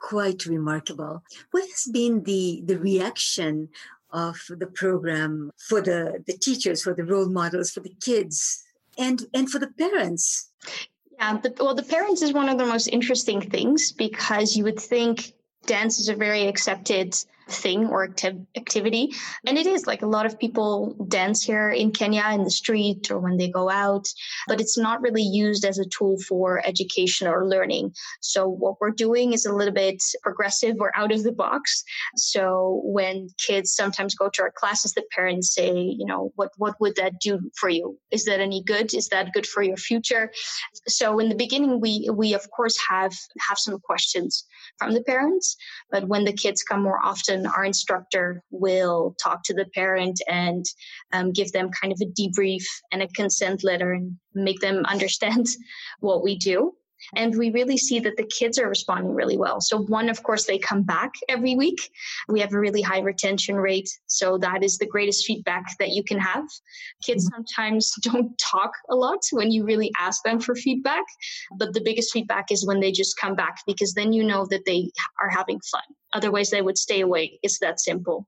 quite 0.00 0.46
remarkable. 0.46 1.22
What 1.50 1.64
has 1.64 1.90
been 1.92 2.22
the 2.24 2.62
the 2.64 2.78
reaction 2.78 3.68
of 4.10 4.36
the 4.48 4.66
program 4.66 5.50
for 5.68 5.80
the 5.80 6.22
the 6.26 6.38
teachers, 6.38 6.82
for 6.82 6.94
the 6.94 7.04
role 7.04 7.28
models, 7.28 7.70
for 7.70 7.80
the 7.80 7.94
kids, 8.02 8.63
and 8.98 9.24
and 9.34 9.50
for 9.50 9.58
the 9.58 9.68
parents? 9.68 10.50
Yeah, 11.18 11.38
the, 11.38 11.54
well, 11.60 11.74
the 11.74 11.82
parents 11.82 12.22
is 12.22 12.32
one 12.32 12.48
of 12.48 12.58
the 12.58 12.66
most 12.66 12.88
interesting 12.88 13.40
things 13.40 13.92
because 13.92 14.56
you 14.56 14.64
would 14.64 14.80
think 14.80 15.32
dance 15.66 15.98
is 16.00 16.08
a 16.08 16.14
very 16.14 16.46
accepted 16.48 17.14
thing 17.48 17.86
or 17.86 18.08
activ- 18.08 18.46
activity. 18.56 19.12
And 19.46 19.58
it 19.58 19.66
is 19.66 19.86
like 19.86 20.02
a 20.02 20.06
lot 20.06 20.26
of 20.26 20.38
people 20.38 20.94
dance 21.08 21.42
here 21.42 21.70
in 21.70 21.92
Kenya 21.92 22.24
in 22.32 22.44
the 22.44 22.50
street 22.50 23.10
or 23.10 23.18
when 23.18 23.36
they 23.36 23.48
go 23.48 23.70
out, 23.70 24.06
but 24.48 24.60
it's 24.60 24.78
not 24.78 25.02
really 25.02 25.22
used 25.22 25.64
as 25.64 25.78
a 25.78 25.84
tool 25.84 26.16
for 26.28 26.62
education 26.66 27.28
or 27.28 27.46
learning. 27.46 27.92
So 28.20 28.48
what 28.48 28.80
we're 28.80 28.90
doing 28.90 29.32
is 29.32 29.44
a 29.44 29.52
little 29.52 29.74
bit 29.74 30.02
progressive 30.22 30.76
or 30.80 30.96
out 30.96 31.12
of 31.12 31.22
the 31.22 31.32
box. 31.32 31.84
So 32.16 32.80
when 32.84 33.28
kids 33.38 33.74
sometimes 33.74 34.14
go 34.14 34.28
to 34.30 34.42
our 34.42 34.52
classes, 34.52 34.92
the 34.92 35.04
parents 35.12 35.54
say, 35.54 35.72
you 35.72 36.06
know, 36.06 36.32
what 36.36 36.50
what 36.56 36.80
would 36.80 36.96
that 36.96 37.20
do 37.20 37.38
for 37.56 37.68
you? 37.68 37.98
Is 38.10 38.24
that 38.24 38.40
any 38.40 38.62
good? 38.62 38.94
Is 38.94 39.08
that 39.08 39.32
good 39.32 39.46
for 39.46 39.62
your 39.62 39.76
future? 39.76 40.32
So 40.88 41.18
in 41.18 41.28
the 41.28 41.34
beginning, 41.34 41.80
we 41.80 42.08
we 42.12 42.34
of 42.34 42.50
course 42.50 42.76
have 42.88 43.14
have 43.48 43.58
some 43.58 43.78
questions 43.80 44.44
from 44.78 44.94
the 44.94 45.02
parents, 45.02 45.56
but 45.90 46.08
when 46.08 46.24
the 46.24 46.32
kids 46.32 46.62
come 46.62 46.82
more 46.82 47.00
often 47.04 47.33
our 47.46 47.64
instructor 47.64 48.42
will 48.50 49.14
talk 49.22 49.42
to 49.44 49.54
the 49.54 49.66
parent 49.74 50.20
and 50.28 50.64
um, 51.12 51.32
give 51.32 51.52
them 51.52 51.70
kind 51.80 51.92
of 51.92 52.00
a 52.00 52.10
debrief 52.20 52.64
and 52.92 53.02
a 53.02 53.08
consent 53.08 53.64
letter 53.64 53.92
and 53.92 54.16
make 54.34 54.60
them 54.60 54.84
understand 54.94 55.46
what 56.00 56.22
we 56.22 56.36
do. 56.36 56.72
And 57.16 57.36
we 57.36 57.50
really 57.50 57.76
see 57.76 58.00
that 58.00 58.16
the 58.16 58.26
kids 58.26 58.58
are 58.58 58.68
responding 58.68 59.14
really 59.14 59.36
well. 59.36 59.60
So, 59.60 59.78
one, 59.78 60.08
of 60.08 60.22
course, 60.22 60.44
they 60.46 60.58
come 60.58 60.82
back 60.82 61.12
every 61.28 61.54
week. 61.54 61.90
We 62.28 62.40
have 62.40 62.52
a 62.52 62.58
really 62.58 62.82
high 62.82 63.00
retention 63.00 63.56
rate. 63.56 63.88
So, 64.06 64.38
that 64.38 64.62
is 64.62 64.78
the 64.78 64.86
greatest 64.86 65.24
feedback 65.26 65.64
that 65.78 65.90
you 65.90 66.02
can 66.02 66.18
have. 66.18 66.44
Kids 67.04 67.24
mm-hmm. 67.24 67.36
sometimes 67.36 67.94
don't 68.02 68.36
talk 68.38 68.72
a 68.90 68.94
lot 68.94 69.20
when 69.32 69.50
you 69.50 69.64
really 69.64 69.90
ask 69.98 70.22
them 70.24 70.40
for 70.40 70.54
feedback. 70.54 71.04
But 71.56 71.72
the 71.74 71.82
biggest 71.82 72.12
feedback 72.12 72.50
is 72.50 72.66
when 72.66 72.80
they 72.80 72.92
just 72.92 73.16
come 73.18 73.34
back 73.34 73.58
because 73.66 73.94
then 73.94 74.12
you 74.12 74.24
know 74.24 74.46
that 74.50 74.64
they 74.66 74.90
are 75.20 75.30
having 75.30 75.60
fun. 75.60 75.82
Otherwise, 76.12 76.50
they 76.50 76.62
would 76.62 76.78
stay 76.78 77.00
away. 77.00 77.38
It's 77.42 77.58
that 77.58 77.80
simple. 77.80 78.26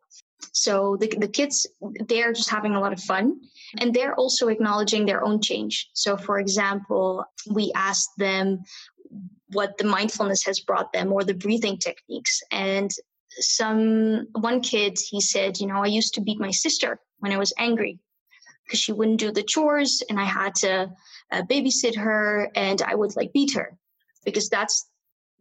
So 0.53 0.97
the, 0.99 1.09
the 1.19 1.29
kids, 1.29 1.67
they're 2.09 2.33
just 2.33 2.51
having 2.51 2.75
a 2.75 2.81
lot 2.81 2.93
of 2.93 3.01
fun 3.01 3.41
and 3.79 3.93
they're 3.93 4.15
also 4.15 4.49
acknowledging 4.49 5.07
their 5.07 5.25
own 5.25 5.41
change. 5.41 5.91
So, 5.93 6.17
for 6.17 6.39
example, 6.39 7.25
we 7.51 7.73
asked 7.75 8.11
them 8.19 8.63
what 9.53 9.79
the 9.79 9.85
mindfulness 9.85 10.45
has 10.45 10.61
brought 10.61 10.93
them 10.93 11.13
or 11.13 11.25
the 11.25 11.35
breathing 11.35 11.79
techniques. 11.79 12.43
And 12.51 12.91
some 13.39 14.27
one 14.33 14.61
kid, 14.61 14.99
he 14.99 15.21
said, 15.21 15.59
you 15.59 15.67
know, 15.67 15.83
I 15.83 15.87
used 15.87 16.15
to 16.15 16.21
beat 16.21 16.41
my 16.41 16.51
sister 16.51 17.01
when 17.19 17.33
I 17.33 17.39
was 17.39 17.53
angry 17.59 17.99
because 18.65 18.81
she 18.81 18.93
wouldn't 18.93 19.21
do 19.21 19.31
the 19.31 19.43
chores 19.43 20.03
and 20.09 20.19
I 20.19 20.25
had 20.25 20.55
to 20.57 20.91
uh, 21.33 21.43
babysit 21.43 21.97
her 21.97 22.51
and 22.55 22.83
I 22.83 22.95
would 22.95 23.15
like 23.17 23.33
beat 23.33 23.55
her 23.55 23.77
because 24.25 24.49
that's 24.49 24.89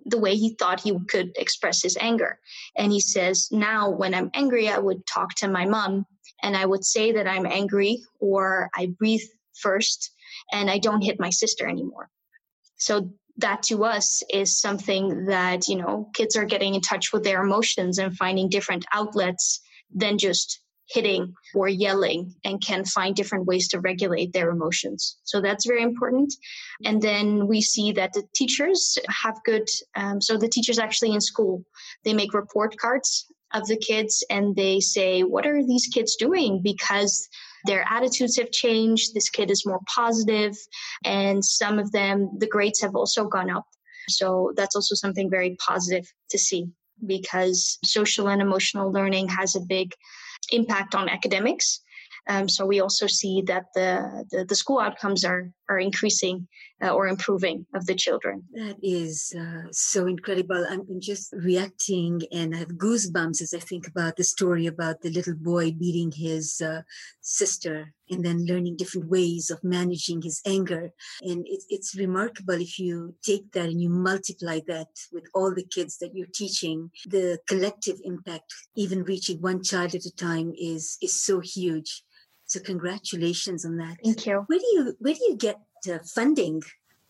the 0.06 0.18
way 0.20 0.36
he 0.36 0.54
thought 0.54 0.80
he 0.80 0.98
could 1.08 1.32
express 1.36 1.82
his 1.82 1.98
anger. 2.00 2.40
And 2.78 2.92
he 2.92 3.00
says, 3.00 3.50
now 3.52 3.90
when 3.90 4.14
I'm 4.14 4.32
angry, 4.34 4.70
I 4.70 4.78
would 4.78 5.06
talk 5.06 5.34
to 5.36 5.48
my 5.48 5.66
mom 5.66 6.06
and 6.44 6.56
I 6.56 6.66
would 6.66 6.86
say 6.86 7.12
that 7.14 7.28
I'm 7.28 7.46
angry 7.46 8.04
or 8.20 8.70
I 8.76 8.88
breathe 8.88 9.24
first 9.56 10.12
and 10.52 10.70
I 10.70 10.78
don't 10.78 11.02
hit 11.02 11.20
my 11.20 11.30
sister 11.30 11.68
anymore. 11.68 12.10
So 12.78 13.12
that 13.38 13.64
to 13.64 13.84
us 13.84 14.24
is 14.32 14.60
something 14.60 15.26
that, 15.26 15.68
you 15.68 15.76
know, 15.76 16.10
kids 16.14 16.36
are 16.36 16.46
getting 16.46 16.76
in 16.76 16.82
touch 16.82 17.12
with 17.12 17.24
their 17.24 17.42
emotions 17.42 17.98
and 17.98 18.16
finding 18.16 18.50
different 18.50 18.86
outlets 18.94 19.60
than 19.94 20.18
just 20.18 20.62
hitting 20.90 21.34
or 21.54 21.68
yelling 21.68 22.34
and 22.44 22.62
can 22.62 22.86
find 22.86 23.16
different 23.16 23.46
ways 23.46 23.68
to 23.70 23.80
regulate 23.80 24.34
their 24.34 24.50
emotions. 24.50 25.18
So 25.24 25.42
that's 25.42 25.66
very 25.66 25.82
important. 25.82 26.34
And 26.84 27.02
then 27.02 27.48
we 27.48 27.62
see 27.62 27.92
that 27.94 28.14
the 28.14 28.24
teachers 28.36 28.98
have 29.10 29.36
good, 29.46 29.68
um, 29.96 30.22
so 30.22 30.38
the 30.38 30.48
teachers 30.48 30.80
actually 30.80 31.12
in 31.12 31.22
school, 31.22 31.64
they 32.04 32.14
make 32.14 32.34
report 32.34 32.78
cards 32.78 33.26
of 33.54 33.68
the 33.68 33.78
kids 33.78 34.24
and 34.30 34.56
they 34.56 34.80
say, 34.80 35.22
what 35.22 35.48
are 35.48 35.66
these 35.66 35.88
kids 35.92 36.16
doing? 36.18 36.62
Because 36.62 37.28
their 37.66 37.86
attitudes 37.90 38.38
have 38.38 38.52
changed. 38.52 39.14
This 39.14 39.30
kid 39.30 39.50
is 39.50 39.66
more 39.66 39.80
positive, 39.88 40.56
and 41.04 41.44
some 41.44 41.80
of 41.80 41.92
them, 41.92 42.30
the 42.38 42.48
grades 42.48 42.80
have 42.82 42.96
also 42.96 43.26
gone 43.26 43.50
up. 43.50 43.66
So 44.08 44.54
that's 44.56 44.76
also 44.76 44.94
something 44.94 45.30
very 45.32 45.58
positive 45.60 46.06
to 46.30 46.38
see 46.38 46.68
because 47.06 47.80
social 47.84 48.30
and 48.30 48.42
emotional 48.42 48.92
learning 48.92 49.30
has 49.30 49.56
a 49.56 49.62
big 49.62 49.94
impact 50.52 50.96
on 50.96 51.10
academics. 51.10 51.82
Um, 52.28 52.50
so 52.50 52.66
we 52.66 52.80
also 52.80 53.08
see 53.08 53.44
that 53.48 53.66
the, 53.76 54.26
the, 54.32 54.46
the 54.46 54.56
school 54.56 54.80
outcomes 54.80 55.24
are 55.24 55.52
are 55.70 55.80
increasing 55.80 56.48
uh, 56.82 56.90
or 56.90 57.08
improving 57.08 57.66
of 57.74 57.86
the 57.86 57.96
children. 57.96 58.44
That 58.54 58.78
is 58.82 59.34
uh, 59.38 59.68
so 59.72 60.08
incredible. 60.08 60.66
I'm, 60.70 60.82
I'm, 60.82 61.02
just 61.02 61.34
reacting 61.34 62.22
and 62.32 62.56
I 62.56 62.60
have 62.60 62.70
goosebumps 62.70 63.42
as 63.42 63.54
I 63.54 63.60
think 63.60 63.88
about 63.88 64.16
the 64.16 64.24
story 64.24 64.66
about 64.66 65.02
the 65.02 65.10
little 65.10 65.36
boy 65.36 65.72
beating 65.72 66.12
his 66.12 66.62
uh, 66.62 66.82
sister 67.22 67.94
and 68.10 68.24
then 68.24 68.46
learning 68.46 68.78
different 68.78 69.10
ways 69.10 69.50
of 69.50 69.64
managing 69.64 70.22
his 70.22 70.42
anger. 70.46 70.92
And 71.22 71.46
it, 71.48 71.64
it's 71.70 71.96
remarkable 71.96 72.56
if 72.56 72.78
you 72.78 73.16
take 73.24 73.52
that 73.54 73.70
and 73.70 73.82
you 73.82 73.90
multiply 73.90 74.60
that 74.68 74.90
with 75.12 75.26
all 75.34 75.54
the 75.54 75.66
kids 75.66 75.98
that 76.00 76.12
you're 76.14 76.28
teaching, 76.34 76.92
the 77.06 77.40
collective 77.48 77.98
impact, 78.04 78.54
even 78.76 79.04
reaching 79.04 79.42
one 79.42 79.64
child 79.64 79.96
at 79.96 80.06
a 80.06 80.16
time, 80.16 80.54
is 80.58 80.98
is 81.02 81.22
so 81.22 81.40
huge. 81.40 82.04
So 82.46 82.60
congratulations 82.60 83.66
on 83.66 83.78
that. 83.78 83.98
Thank 84.04 84.26
you. 84.26 84.44
Where 84.48 84.60
do 84.60 84.66
you 84.74 84.96
where 85.00 85.14
do 85.14 85.24
you 85.24 85.36
get 85.36 85.60
uh, 85.92 86.00
funding 86.04 86.62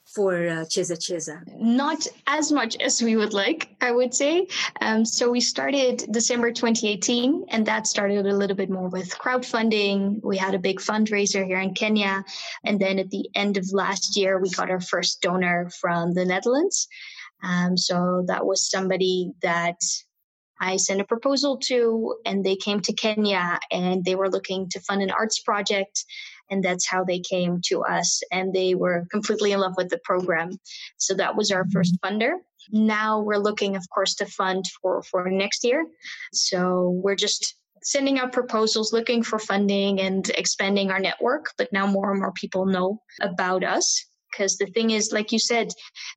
for 0.05 0.35
uh, 0.35 0.65
Cheza 0.65 0.97
Cheza? 0.97 1.41
Not 1.59 2.07
as 2.27 2.51
much 2.51 2.77
as 2.77 3.01
we 3.01 3.15
would 3.15 3.33
like, 3.33 3.75
I 3.81 3.91
would 3.91 4.13
say. 4.13 4.47
Um, 4.81 5.03
so 5.03 5.29
we 5.29 5.41
started 5.41 6.05
December 6.11 6.51
2018, 6.51 7.45
and 7.49 7.65
that 7.65 7.87
started 7.87 8.25
a 8.25 8.35
little 8.35 8.55
bit 8.55 8.69
more 8.69 8.87
with 8.87 9.17
crowdfunding. 9.17 10.21
We 10.23 10.37
had 10.37 10.55
a 10.55 10.59
big 10.59 10.79
fundraiser 10.79 11.45
here 11.45 11.59
in 11.59 11.73
Kenya. 11.73 12.23
And 12.63 12.79
then 12.79 12.99
at 12.99 13.09
the 13.09 13.29
end 13.35 13.57
of 13.57 13.73
last 13.73 14.15
year, 14.15 14.39
we 14.39 14.49
got 14.51 14.69
our 14.69 14.81
first 14.81 15.21
donor 15.21 15.69
from 15.81 16.13
the 16.13 16.25
Netherlands. 16.25 16.87
Um, 17.43 17.77
so 17.77 18.23
that 18.27 18.45
was 18.45 18.69
somebody 18.69 19.31
that 19.41 19.79
I 20.59 20.77
sent 20.77 21.01
a 21.01 21.05
proposal 21.05 21.57
to, 21.65 22.15
and 22.25 22.43
they 22.43 22.55
came 22.55 22.79
to 22.81 22.93
Kenya 22.93 23.59
and 23.71 24.03
they 24.05 24.15
were 24.15 24.29
looking 24.29 24.69
to 24.69 24.79
fund 24.79 25.01
an 25.01 25.11
arts 25.11 25.39
project 25.39 26.05
and 26.49 26.63
that's 26.63 26.87
how 26.87 27.03
they 27.03 27.19
came 27.19 27.59
to 27.65 27.83
us 27.83 28.21
and 28.31 28.53
they 28.53 28.75
were 28.75 29.05
completely 29.11 29.51
in 29.51 29.59
love 29.59 29.73
with 29.77 29.89
the 29.89 29.99
program. 30.03 30.51
So 30.97 31.13
that 31.15 31.35
was 31.35 31.51
our 31.51 31.65
first 31.71 31.95
mm-hmm. 32.01 32.15
funder. 32.15 32.33
Now 32.71 33.21
we're 33.21 33.37
looking 33.37 33.75
of 33.75 33.87
course 33.89 34.15
to 34.15 34.25
fund 34.25 34.65
for 34.81 35.01
for 35.03 35.29
next 35.29 35.63
year. 35.63 35.85
So 36.33 36.99
we're 37.03 37.15
just 37.15 37.55
sending 37.83 38.17
out 38.17 38.33
proposals 38.33 38.91
looking 38.91 39.21
for 39.21 39.37
funding 39.37 39.99
and 39.99 40.27
expanding 40.29 40.89
our 40.89 40.99
network 40.99 41.51
but 41.55 41.71
now 41.71 41.85
more 41.85 42.11
and 42.11 42.19
more 42.19 42.31
people 42.31 42.65
know 42.65 42.99
about 43.21 43.63
us 43.63 44.05
because 44.35 44.57
the 44.57 44.65
thing 44.67 44.91
is 44.91 45.11
like 45.11 45.31
you 45.31 45.39
said 45.39 45.69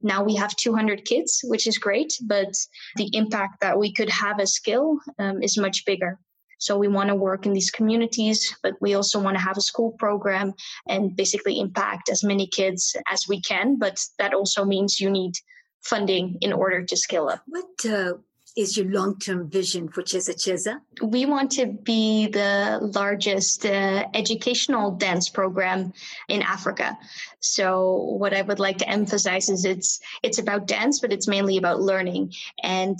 now 0.03 0.23
we 0.23 0.35
have 0.35 0.55
200 0.57 1.05
kids 1.05 1.41
which 1.45 1.67
is 1.67 1.79
great 1.79 2.13
but 2.23 2.53
the 2.97 3.11
impact 3.13 3.61
that 3.61 3.79
we 3.79 3.93
could 3.93 4.11
have 4.11 4.41
as 4.41 4.55
skill 4.55 4.99
um, 5.19 5.43
is 5.43 5.59
much 5.59 5.85
bigger 5.85 6.19
so 6.59 6.77
we 6.77 6.89
want 6.89 7.09
to 7.09 7.15
work 7.15 7.47
in 7.47 7.53
these 7.53 7.71
communities, 7.71 8.55
but 8.63 8.75
we 8.81 8.95
also 8.95 9.21
want 9.21 9.37
to 9.37 9.43
have 9.43 9.57
a 9.57 9.63
school 9.63 9.93
program 9.93 10.55
and 10.89 11.15
basically 11.15 11.61
impact 11.61 12.09
as 12.09 12.25
many 12.25 12.49
kids 12.49 12.97
as 13.11 13.29
we 13.29 13.41
can. 13.41 13.79
But 13.79 14.05
that 14.19 14.35
also 14.35 14.65
means 14.65 14.99
you 14.99 15.09
need 15.09 15.35
funding 15.83 16.37
in 16.41 16.53
order 16.53 16.85
to 16.85 16.97
scale 16.97 17.29
up. 17.29 17.43
What 17.47 17.87
uh, 17.89 18.15
is 18.59 18.77
your 18.77 18.87
long-term 18.87 19.49
vision 19.49 19.89
for 19.89 20.03
Cheza 20.03 20.35
Cheza? 20.35 20.81
We 21.01 21.27
want 21.27 21.53
to 21.53 21.67
be 21.67 22.27
the 22.27 22.81
largest 22.83 23.65
uh, 23.65 24.05
educational 24.15 24.91
dance 24.91 25.29
program 25.29 25.93
in 26.29 26.43
Africa. 26.43 26.99
So 27.39 28.17
what 28.19 28.35
I 28.35 28.43
would 28.43 28.59
like 28.59 28.79
to 28.79 28.89
emphasize 28.89 29.49
is 29.49 29.65
it's 29.65 30.01
it's 30.25 30.41
about 30.41 30.67
dance, 30.67 30.99
but 30.99 31.13
it's 31.13 31.29
mainly 31.29 31.57
about 31.57 31.81
learning. 31.81 32.33
And 32.61 32.99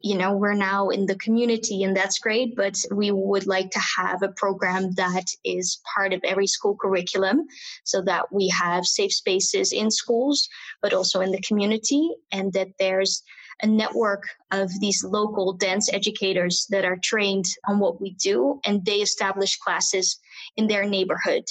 you 0.00 0.16
know 0.16 0.36
we're 0.36 0.54
now 0.54 0.90
in 0.90 1.06
the 1.06 1.16
community 1.16 1.82
and 1.82 1.96
that's 1.96 2.18
great 2.18 2.54
but 2.54 2.76
we 2.92 3.10
would 3.10 3.46
like 3.46 3.70
to 3.70 3.80
have 3.96 4.22
a 4.22 4.34
program 4.36 4.92
that 4.96 5.24
is 5.46 5.80
part 5.94 6.12
of 6.12 6.20
every 6.24 6.46
school 6.46 6.76
curriculum 6.76 7.46
so 7.84 8.02
that 8.02 8.30
we 8.30 8.48
have 8.48 8.84
safe 8.84 9.14
spaces 9.14 9.72
in 9.72 9.90
schools 9.90 10.46
but 10.82 10.92
also 10.92 11.22
in 11.22 11.32
the 11.32 11.40
community 11.40 12.10
and 12.30 12.52
that 12.52 12.68
there's 12.78 13.22
a 13.62 13.66
network 13.66 14.24
of 14.50 14.70
these 14.80 15.04
local 15.04 15.52
dance 15.52 15.92
educators 15.92 16.66
that 16.70 16.84
are 16.84 16.98
trained 17.02 17.46
on 17.68 17.78
what 17.78 18.00
we 18.00 18.14
do 18.14 18.60
and 18.64 18.84
they 18.84 18.96
establish 18.96 19.56
classes 19.58 20.18
in 20.56 20.66
their 20.66 20.84
neighborhood 20.84 21.44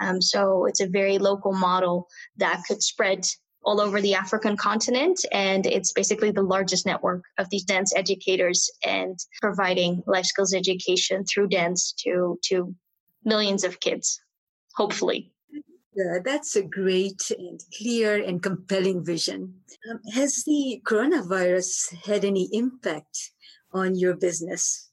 um, 0.00 0.20
so 0.20 0.66
it's 0.66 0.80
a 0.80 0.88
very 0.88 1.18
local 1.18 1.52
model 1.52 2.08
that 2.36 2.62
could 2.66 2.82
spread 2.82 3.24
all 3.64 3.80
over 3.80 4.00
the 4.00 4.14
African 4.14 4.56
continent. 4.56 5.24
And 5.32 5.66
it's 5.66 5.92
basically 5.92 6.30
the 6.30 6.42
largest 6.42 6.86
network 6.86 7.24
of 7.38 7.48
these 7.50 7.64
dance 7.64 7.94
educators 7.94 8.70
and 8.84 9.18
providing 9.40 10.02
life 10.06 10.26
skills 10.26 10.54
education 10.54 11.24
through 11.24 11.48
dance 11.48 11.92
to, 12.04 12.38
to 12.44 12.74
millions 13.24 13.64
of 13.64 13.80
kids, 13.80 14.20
hopefully. 14.74 15.32
Yeah, 16.00 16.18
that's 16.24 16.56
a 16.56 16.62
great 16.62 17.30
and 17.30 17.60
clear 17.76 18.22
and 18.24 18.42
compelling 18.42 19.04
vision. 19.04 19.54
Um, 19.90 20.00
has 20.14 20.44
the 20.44 20.80
coronavirus 20.86 21.94
had 22.06 22.24
any 22.24 22.48
impact 22.52 23.32
on 23.72 23.94
your 23.96 24.14
business? 24.14 24.88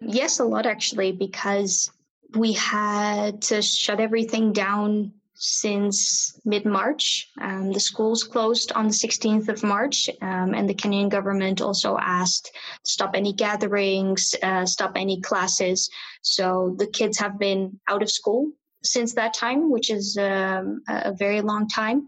Yes, 0.00 0.38
a 0.38 0.44
lot 0.44 0.64
actually, 0.64 1.12
because 1.12 1.90
we 2.34 2.52
had 2.52 3.42
to 3.42 3.60
shut 3.60 4.00
everything 4.00 4.52
down 4.52 5.12
since 5.34 6.40
mid 6.44 6.64
March. 6.64 7.28
Um, 7.40 7.72
the 7.72 7.80
schools 7.80 8.24
closed 8.24 8.72
on 8.72 8.86
the 8.86 8.94
16th 8.94 9.48
of 9.48 9.62
March, 9.62 10.08
um, 10.22 10.54
and 10.54 10.68
the 10.68 10.74
Kenyan 10.74 11.10
government 11.10 11.60
also 11.60 11.98
asked 11.98 12.50
to 12.84 12.90
stop 12.90 13.10
any 13.14 13.34
gatherings, 13.34 14.34
uh, 14.42 14.64
stop 14.64 14.92
any 14.96 15.20
classes. 15.20 15.90
So 16.22 16.74
the 16.78 16.86
kids 16.86 17.18
have 17.18 17.38
been 17.38 17.80
out 17.86 18.02
of 18.02 18.10
school 18.10 18.52
since 18.82 19.14
that 19.14 19.34
time, 19.34 19.70
which 19.70 19.90
is 19.90 20.16
um, 20.18 20.82
a 20.88 21.12
very 21.12 21.40
long 21.40 21.68
time. 21.68 22.06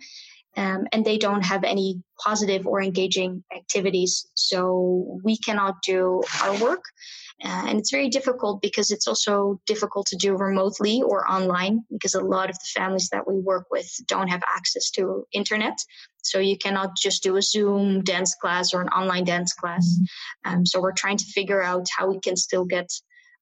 Um, 0.56 0.88
and 0.92 1.04
they 1.04 1.16
don't 1.16 1.44
have 1.44 1.62
any 1.62 2.02
positive 2.18 2.66
or 2.66 2.82
engaging 2.82 3.44
activities. 3.56 4.26
So 4.34 5.20
we 5.22 5.36
cannot 5.38 5.76
do 5.82 6.22
our 6.42 6.58
work. 6.58 6.82
Uh, 7.42 7.64
and 7.68 7.78
it's 7.78 7.90
very 7.90 8.08
difficult 8.08 8.60
because 8.60 8.90
it's 8.90 9.06
also 9.06 9.60
difficult 9.66 10.06
to 10.06 10.16
do 10.16 10.36
remotely 10.36 11.02
or 11.02 11.30
online 11.30 11.82
because 11.90 12.14
a 12.14 12.20
lot 12.20 12.50
of 12.50 12.56
the 12.56 12.68
families 12.74 13.08
that 13.10 13.26
we 13.26 13.38
work 13.38 13.66
with 13.70 13.88
don't 14.06 14.28
have 14.28 14.42
access 14.54 14.90
to 14.90 15.24
internet. 15.32 15.78
So 16.22 16.38
you 16.38 16.58
cannot 16.58 16.96
just 16.96 17.22
do 17.22 17.36
a 17.36 17.42
Zoom 17.42 18.02
dance 18.02 18.34
class 18.34 18.74
or 18.74 18.82
an 18.82 18.88
online 18.88 19.24
dance 19.24 19.54
class. 19.54 19.86
Mm-hmm. 19.86 20.52
Um, 20.52 20.66
so 20.66 20.80
we're 20.80 20.92
trying 20.92 21.16
to 21.16 21.24
figure 21.26 21.62
out 21.62 21.86
how 21.96 22.08
we 22.10 22.20
can 22.20 22.36
still 22.36 22.64
get 22.64 22.90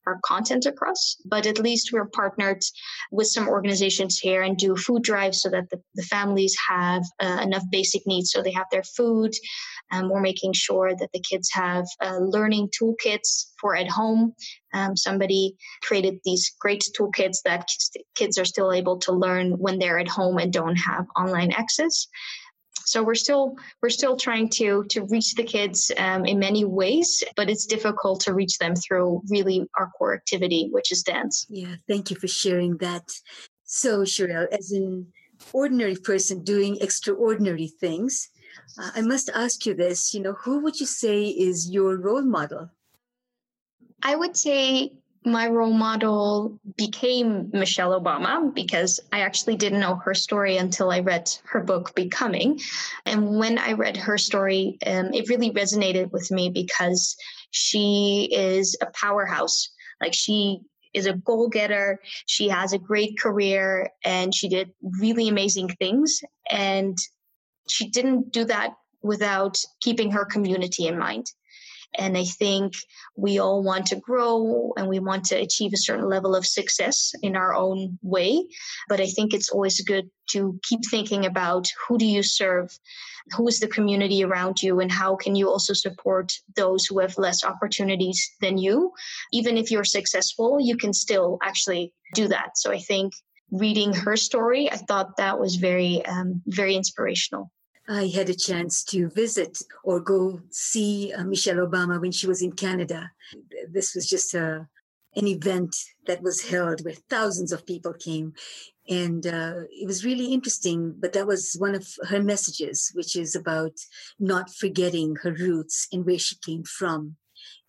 our 0.09 0.19
content 0.25 0.67
across. 0.67 1.17
But 1.25 1.47
at 1.47 1.59
least 1.59 1.93
we're 1.93 2.09
partnered 2.09 2.63
with 3.11 3.29
some 3.29 3.49
organizations 3.49 4.19
here 4.19 4.43
and 4.43 4.57
do 4.57 4.77
food 4.77 5.03
drives 5.03 5.43
so 5.43 5.51
that 5.51 5.69
the, 5.71 5.81
the 5.95 6.03
families 6.03 6.57
have 6.69 7.05
uh, 7.21 7.41
enough 7.43 7.65
basic 7.71 8.03
needs. 8.07 8.31
So 8.31 8.43
they 8.43 8.53
have 8.53 8.67
their 8.71 8.83
food. 8.83 9.33
Um, 9.93 10.11
we're 10.11 10.21
making 10.21 10.53
sure 10.55 10.91
that 10.99 11.11
the 11.13 11.23
kids 11.31 11.49
have 11.53 11.87
uh, 12.03 12.19
learning 12.19 12.71
toolkits 12.77 13.53
for 13.61 13.77
at 13.77 13.89
home. 13.89 14.35
Um, 14.75 14.97
somebody 14.97 15.57
created 15.83 16.19
these 16.25 16.53
great 16.61 16.85
toolkits 16.99 17.39
that 17.45 17.67
kids 18.17 18.39
are 18.39 18.45
still 18.45 18.73
able 18.73 18.99
to 19.01 19.13
learn 19.13 19.53
when 19.53 19.79
they're 19.79 19.99
at 19.99 20.09
home 20.09 20.39
and 20.39 20.53
don't 20.53 20.77
have 20.77 21.07
online 21.17 21.53
access. 21.53 22.07
So 22.91 23.03
we're 23.03 23.15
still 23.15 23.57
we're 23.83 23.91
still 23.91 24.17
trying 24.17 24.49
to 24.61 24.85
to 24.85 25.03
reach 25.05 25.35
the 25.35 25.45
kids 25.45 25.91
um, 25.99 26.25
in 26.25 26.39
many 26.39 26.65
ways, 26.65 27.23
but 27.37 27.51
it's 27.51 27.67
difficult 27.67 28.21
to 28.23 28.35
reach 28.35 28.59
them 28.59 28.75
through 28.75 29.23
really 29.29 29.67
our 29.79 29.91
core 29.97 30.15
activity, 30.15 30.69
which 30.73 30.91
is 30.91 31.03
dance. 31.03 31.47
Yeah, 31.49 31.77
thank 31.87 32.11
you 32.11 32.17
for 32.17 32.29
sharing 32.29 32.79
that. 32.79 33.07
So 33.65 34.03
Sherelle, 34.03 34.49
as 34.51 34.73
an 34.73 35.13
ordinary 35.53 35.97
person 35.97 36.43
doing 36.43 36.79
extraordinary 36.81 37.69
things, 37.69 38.31
uh, 38.81 38.91
I 38.95 39.03
must 39.03 39.29
ask 39.35 39.67
you 39.67 39.75
this. 39.75 40.15
You 40.15 40.21
know, 40.21 40.33
who 40.33 40.61
would 40.61 40.81
you 40.81 40.87
say 40.87 41.25
is 41.25 41.71
your 41.71 41.99
role 41.99 42.23
model? 42.23 42.71
I 44.03 44.17
would 44.17 44.37
say 44.37 44.93
my 45.25 45.49
role 45.49 45.73
model 45.73 46.59
became 46.77 47.51
Michelle 47.53 47.99
Obama 48.01 48.55
because 48.55 49.01
I 49.13 49.21
actually 49.21 49.57
didn't 49.57 49.81
know 49.81 49.97
her 49.97 50.15
story 50.15 50.57
until 50.57 50.91
I 50.91 51.01
read 51.01 51.31
her 51.45 51.61
book, 51.61 51.95
Becoming. 51.95 52.61
And 53.05 53.39
when 53.39 53.59
I 53.59 53.73
read 53.73 53.97
her 53.97 54.19
story, 54.19 54.79
um, 54.87 55.13
it 55.13 55.29
really 55.29 55.51
resonated 55.51 56.13
with 56.13 56.31
me 56.31 56.51
because 56.51 57.17
she 57.51 58.29
is 58.33 58.77
a 58.81 58.87
powerhouse. 58.87 59.69
Like 60.01 60.15
she 60.15 60.61
is 60.95 61.07
a 61.07 61.15
goal 61.15 61.49
getter, 61.49 62.01
she 62.27 62.49
has 62.49 62.73
a 62.73 62.79
great 62.79 63.19
career, 63.19 63.91
and 64.05 64.35
she 64.35 64.49
did 64.49 64.71
really 65.01 65.29
amazing 65.29 65.69
things. 65.79 66.23
And 66.51 66.97
she 67.69 67.89
didn't 67.89 68.33
do 68.33 68.45
that 68.45 68.75
without 69.03 69.59
keeping 69.81 70.11
her 70.11 70.25
community 70.25 70.87
in 70.87 70.99
mind. 70.99 71.27
And 71.97 72.17
I 72.17 72.25
think 72.25 72.75
we 73.17 73.39
all 73.39 73.63
want 73.63 73.87
to 73.87 73.97
grow 73.97 74.73
and 74.77 74.89
we 74.89 74.99
want 74.99 75.25
to 75.27 75.37
achieve 75.37 75.73
a 75.73 75.79
certain 75.79 76.09
level 76.09 76.37
of 76.37 76.47
success 76.47 77.13
in 77.23 77.35
our 77.35 77.55
own 77.55 77.99
way. 78.03 78.47
But 78.89 79.01
I 79.01 79.07
think 79.07 79.33
it's 79.33 79.51
always 79.51 79.81
good 79.81 80.11
to 80.31 80.61
keep 80.63 80.81
thinking 80.91 81.25
about 81.25 81.67
who 81.87 81.99
do 81.99 82.07
you 82.07 82.23
serve? 82.23 82.71
Who 83.37 83.49
is 83.49 83.61
the 83.61 83.69
community 83.69 84.23
around 84.23 84.63
you? 84.63 84.81
And 84.81 84.93
how 84.93 85.17
can 85.17 85.35
you 85.35 85.49
also 85.49 85.73
support 85.73 86.33
those 86.57 86.85
who 86.87 86.99
have 87.01 87.19
less 87.19 87.43
opportunities 87.45 88.31
than 88.41 88.59
you? 88.59 88.93
Even 89.33 89.57
if 89.57 89.71
you're 89.71 89.85
successful, 89.85 90.59
you 90.61 90.77
can 90.77 90.93
still 90.93 91.39
actually 91.43 91.93
do 92.15 92.29
that. 92.29 92.57
So 92.57 92.71
I 92.71 92.79
think 92.79 93.13
reading 93.51 93.93
her 93.95 94.17
story, 94.17 94.71
I 94.71 94.77
thought 94.77 95.17
that 95.17 95.41
was 95.41 95.57
very, 95.57 96.05
um, 96.05 96.43
very 96.47 96.77
inspirational. 96.77 97.51
I 97.89 98.09
had 98.09 98.29
a 98.29 98.35
chance 98.35 98.85
to 98.85 99.09
visit 99.09 99.63
or 99.83 100.01
go 100.01 100.41
see 100.51 101.13
uh, 101.13 101.25
Michelle 101.25 101.67
Obama 101.67 102.01
when 102.01 102.13
she 102.13 102.27
was 102.27 102.43
in 102.43 102.53
Canada. 102.53 103.11
This 103.71 103.95
was 103.95 104.07
just 104.09 104.35
a, 104.35 104.47
uh, 104.47 104.65
an 105.17 105.27
event 105.27 105.75
that 106.07 106.23
was 106.23 106.49
held 106.49 106.85
where 106.85 106.95
thousands 107.09 107.51
of 107.51 107.67
people 107.67 107.95
came. 107.95 108.35
And 108.89 109.27
uh, 109.27 109.63
it 109.71 109.87
was 109.87 110.05
really 110.05 110.33
interesting, 110.33 110.95
but 110.99 111.15
that 111.15 111.27
was 111.27 111.57
one 111.59 111.75
of 111.75 111.87
her 112.09 112.23
messages, 112.23 112.91
which 112.95 113.17
is 113.17 113.35
about 113.35 113.73
not 114.19 114.51
forgetting 114.55 115.17
her 115.23 115.33
roots 115.33 115.89
and 115.91 116.05
where 116.05 116.19
she 116.19 116.37
came 116.37 116.65
from. 116.65 117.17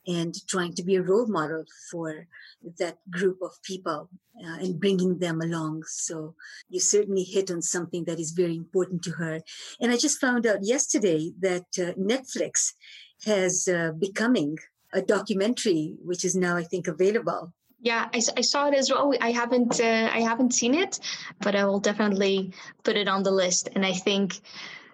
And 0.09 0.33
trying 0.47 0.73
to 0.73 0.83
be 0.83 0.95
a 0.95 1.03
role 1.03 1.27
model 1.27 1.63
for 1.91 2.27
that 2.79 2.97
group 3.11 3.37
of 3.41 3.51
people 3.63 4.09
uh, 4.43 4.57
and 4.63 4.79
bringing 4.79 5.19
them 5.19 5.39
along. 5.39 5.83
So 5.87 6.35
you 6.67 6.79
certainly 6.79 7.23
hit 7.23 7.51
on 7.51 7.61
something 7.61 8.05
that 8.05 8.19
is 8.19 8.31
very 8.31 8.55
important 8.55 9.03
to 9.03 9.11
her. 9.11 9.41
And 9.79 9.91
I 9.91 9.97
just 9.97 10.19
found 10.19 10.47
out 10.47 10.63
yesterday 10.63 11.31
that 11.41 11.67
uh, 11.77 11.93
Netflix 12.11 12.73
has 13.25 13.67
uh, 13.67 13.91
becoming 13.91 14.57
a 14.93 15.01
documentary, 15.01 15.95
which 16.03 16.25
is 16.25 16.35
now 16.35 16.57
I 16.57 16.63
think 16.63 16.87
available. 16.87 17.53
Yeah, 17.81 18.09
I, 18.13 18.21
I 18.35 18.41
saw 18.41 18.67
it 18.67 18.73
as 18.73 18.89
well. 18.91 19.13
I 19.21 19.31
haven't 19.31 19.79
uh, 19.79 20.09
I 20.11 20.21
haven't 20.21 20.53
seen 20.53 20.73
it, 20.73 20.99
but 21.39 21.55
I 21.55 21.63
will 21.65 21.79
definitely 21.79 22.51
put 22.83 22.97
it 22.97 23.07
on 23.07 23.23
the 23.23 23.31
list. 23.31 23.69
And 23.73 23.85
I 23.85 23.93
think, 23.93 24.41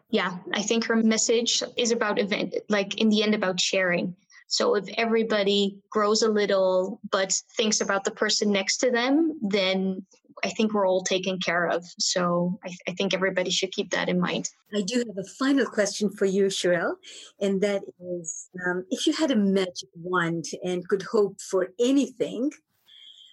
yeah, 0.10 0.38
I 0.54 0.62
think 0.62 0.86
her 0.86 0.98
message 0.98 1.64
is 1.78 1.92
about 1.92 2.20
event, 2.20 2.54
like 2.70 3.02
in 3.02 3.10
the 3.10 3.24
end, 3.24 3.34
about 3.34 3.60
sharing 3.60 4.16
so 4.48 4.76
if 4.76 4.86
everybody 4.98 5.78
grows 5.90 6.22
a 6.22 6.30
little 6.30 7.00
but 7.12 7.34
thinks 7.58 7.82
about 7.82 8.04
the 8.04 8.12
person 8.12 8.52
next 8.52 8.78
to 8.78 8.92
them, 8.92 9.40
then 9.42 10.06
I 10.44 10.50
think 10.50 10.74
we're 10.74 10.88
all 10.88 11.04
taken 11.04 11.40
care 11.40 11.68
of. 11.68 11.84
So 11.98 12.60
I, 12.64 12.70
I, 12.88 12.92
think 12.92 13.14
everybody 13.14 13.50
should 13.50 13.72
keep 13.72 13.92
that 13.92 14.10
in 14.10 14.20
mind. 14.20 14.50
I 14.76 14.82
do 14.82 15.00
have 15.00 15.18
a 15.18 15.28
final 15.40 15.66
question 15.66 16.10
for 16.10 16.26
you, 16.26 16.46
Sherelle, 16.46 16.96
and 17.40 17.62
that 17.62 17.84
is 18.00 18.50
um, 18.68 18.86
if 18.92 19.08
you 19.08 19.14
had 19.14 19.32
a 19.32 19.36
magic 19.36 19.90
wand 19.96 20.46
and 20.64 20.88
could 20.88 21.04
hope 21.04 21.40
for 21.42 21.70
anything, 21.80 22.52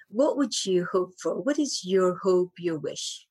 what 0.08 0.36
would 0.36 0.64
you 0.64 0.86
hope 0.90 1.14
for? 1.20 1.40
What 1.40 1.58
is 1.58 1.84
your 1.84 2.18
hope, 2.18 2.52
your 2.58 2.78
wish? 2.78 3.26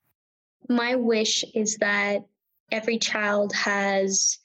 My 0.70 0.96
wish 0.96 1.44
is 1.56 1.78
that 1.78 2.26
every 2.72 2.98
child 2.98 3.54
has 3.54 4.38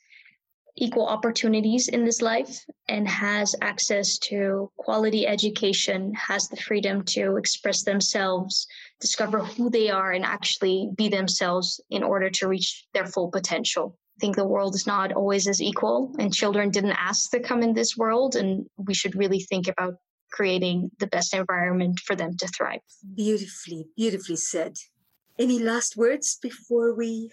equal 0.77 1.07
opportunities 1.07 1.89
in 1.89 2.05
this 2.05 2.21
life 2.21 2.65
and 2.89 3.09
has 3.09 3.55
access 3.63 4.19
to 4.19 4.71
quality 4.77 5.27
education, 5.27 6.13
has 6.15 6.49
the 6.49 6.57
freedom 6.57 7.03
to 7.03 7.37
express 7.37 7.83
themselves, 7.83 8.67
discover 9.01 9.41
who 9.41 9.71
they 9.71 9.91
are, 9.91 10.13
and 10.13 10.25
actually 10.25 10.91
be 10.97 11.09
themselves 11.09 11.81
in 11.91 12.03
order 12.03 12.31
to 12.31 12.49
reach 12.49 12.87
their 12.93 13.07
full 13.07 13.31
potential. 13.31 13.97
I 14.19 14.21
think 14.21 14.37
the 14.37 14.47
world 14.47 14.75
is 14.75 14.87
not 14.87 15.13
always 15.13 15.47
as 15.47 15.61
equal, 15.61 16.15
and 16.19 16.33
children 16.33 16.71
didn't 16.71 16.97
ask 16.99 17.31
to 17.31 17.41
come 17.41 17.63
in 17.63 17.75
this 17.75 17.97
world, 17.97 18.37
and 18.37 18.67
we 18.77 18.95
should 18.95 19.15
really 19.15 19.41
think 19.41 19.69
about 19.69 19.95
creating 20.33 20.91
the 20.99 21.07
best 21.07 21.35
environment 21.35 22.01
for 22.01 22.17
them 22.17 22.37
to 22.37 22.49
thrive. 22.49 22.81
Beautifully, 23.15 23.87
beautifully 23.97 24.37
said. 24.37 24.77
Any 25.39 25.59
last 25.59 25.97
words 25.97 26.39
before 26.43 26.95
we 26.95 27.31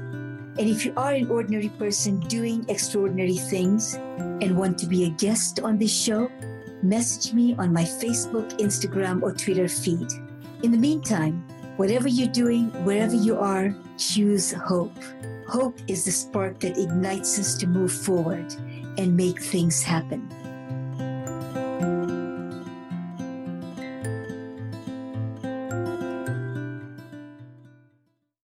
And 0.59 0.69
if 0.69 0.85
you 0.85 0.93
are 0.97 1.13
an 1.13 1.31
ordinary 1.31 1.69
person 1.71 2.21
doing 2.21 2.65
extraordinary 2.69 3.37
things 3.37 3.95
and 3.95 4.57
want 4.57 4.79
to 4.79 4.87
be 4.87 5.05
a 5.05 5.11
guest 5.11 5.61
on 5.61 5.79
this 5.79 5.93
show, 5.93 6.31
message 6.83 7.33
me 7.33 7.55
on 7.59 7.73
my 7.73 7.85
Facebook, 7.85 8.59
Instagram, 8.59 9.23
or 9.23 9.33
Twitter 9.33 9.69
feed. 9.69 10.09
In 10.63 10.73
the 10.73 10.79
meantime, 10.79 11.45
whatever 11.77 12.09
you're 12.09 12.29
doing, 12.29 12.71
wherever 12.85 13.15
you 13.15 13.39
are, 13.39 13.75
choose 13.97 14.53
hope. 14.53 14.97
Hope 15.49 15.79
is 15.89 16.05
the 16.05 16.13
spark 16.13 16.61
that 16.61 16.79
ignites 16.79 17.39
us 17.39 17.55
to 17.59 17.67
move 17.67 17.93
forward 17.93 18.55
and 18.99 19.17
make 19.17 19.43
things 19.43 19.83
happen. 19.83 20.29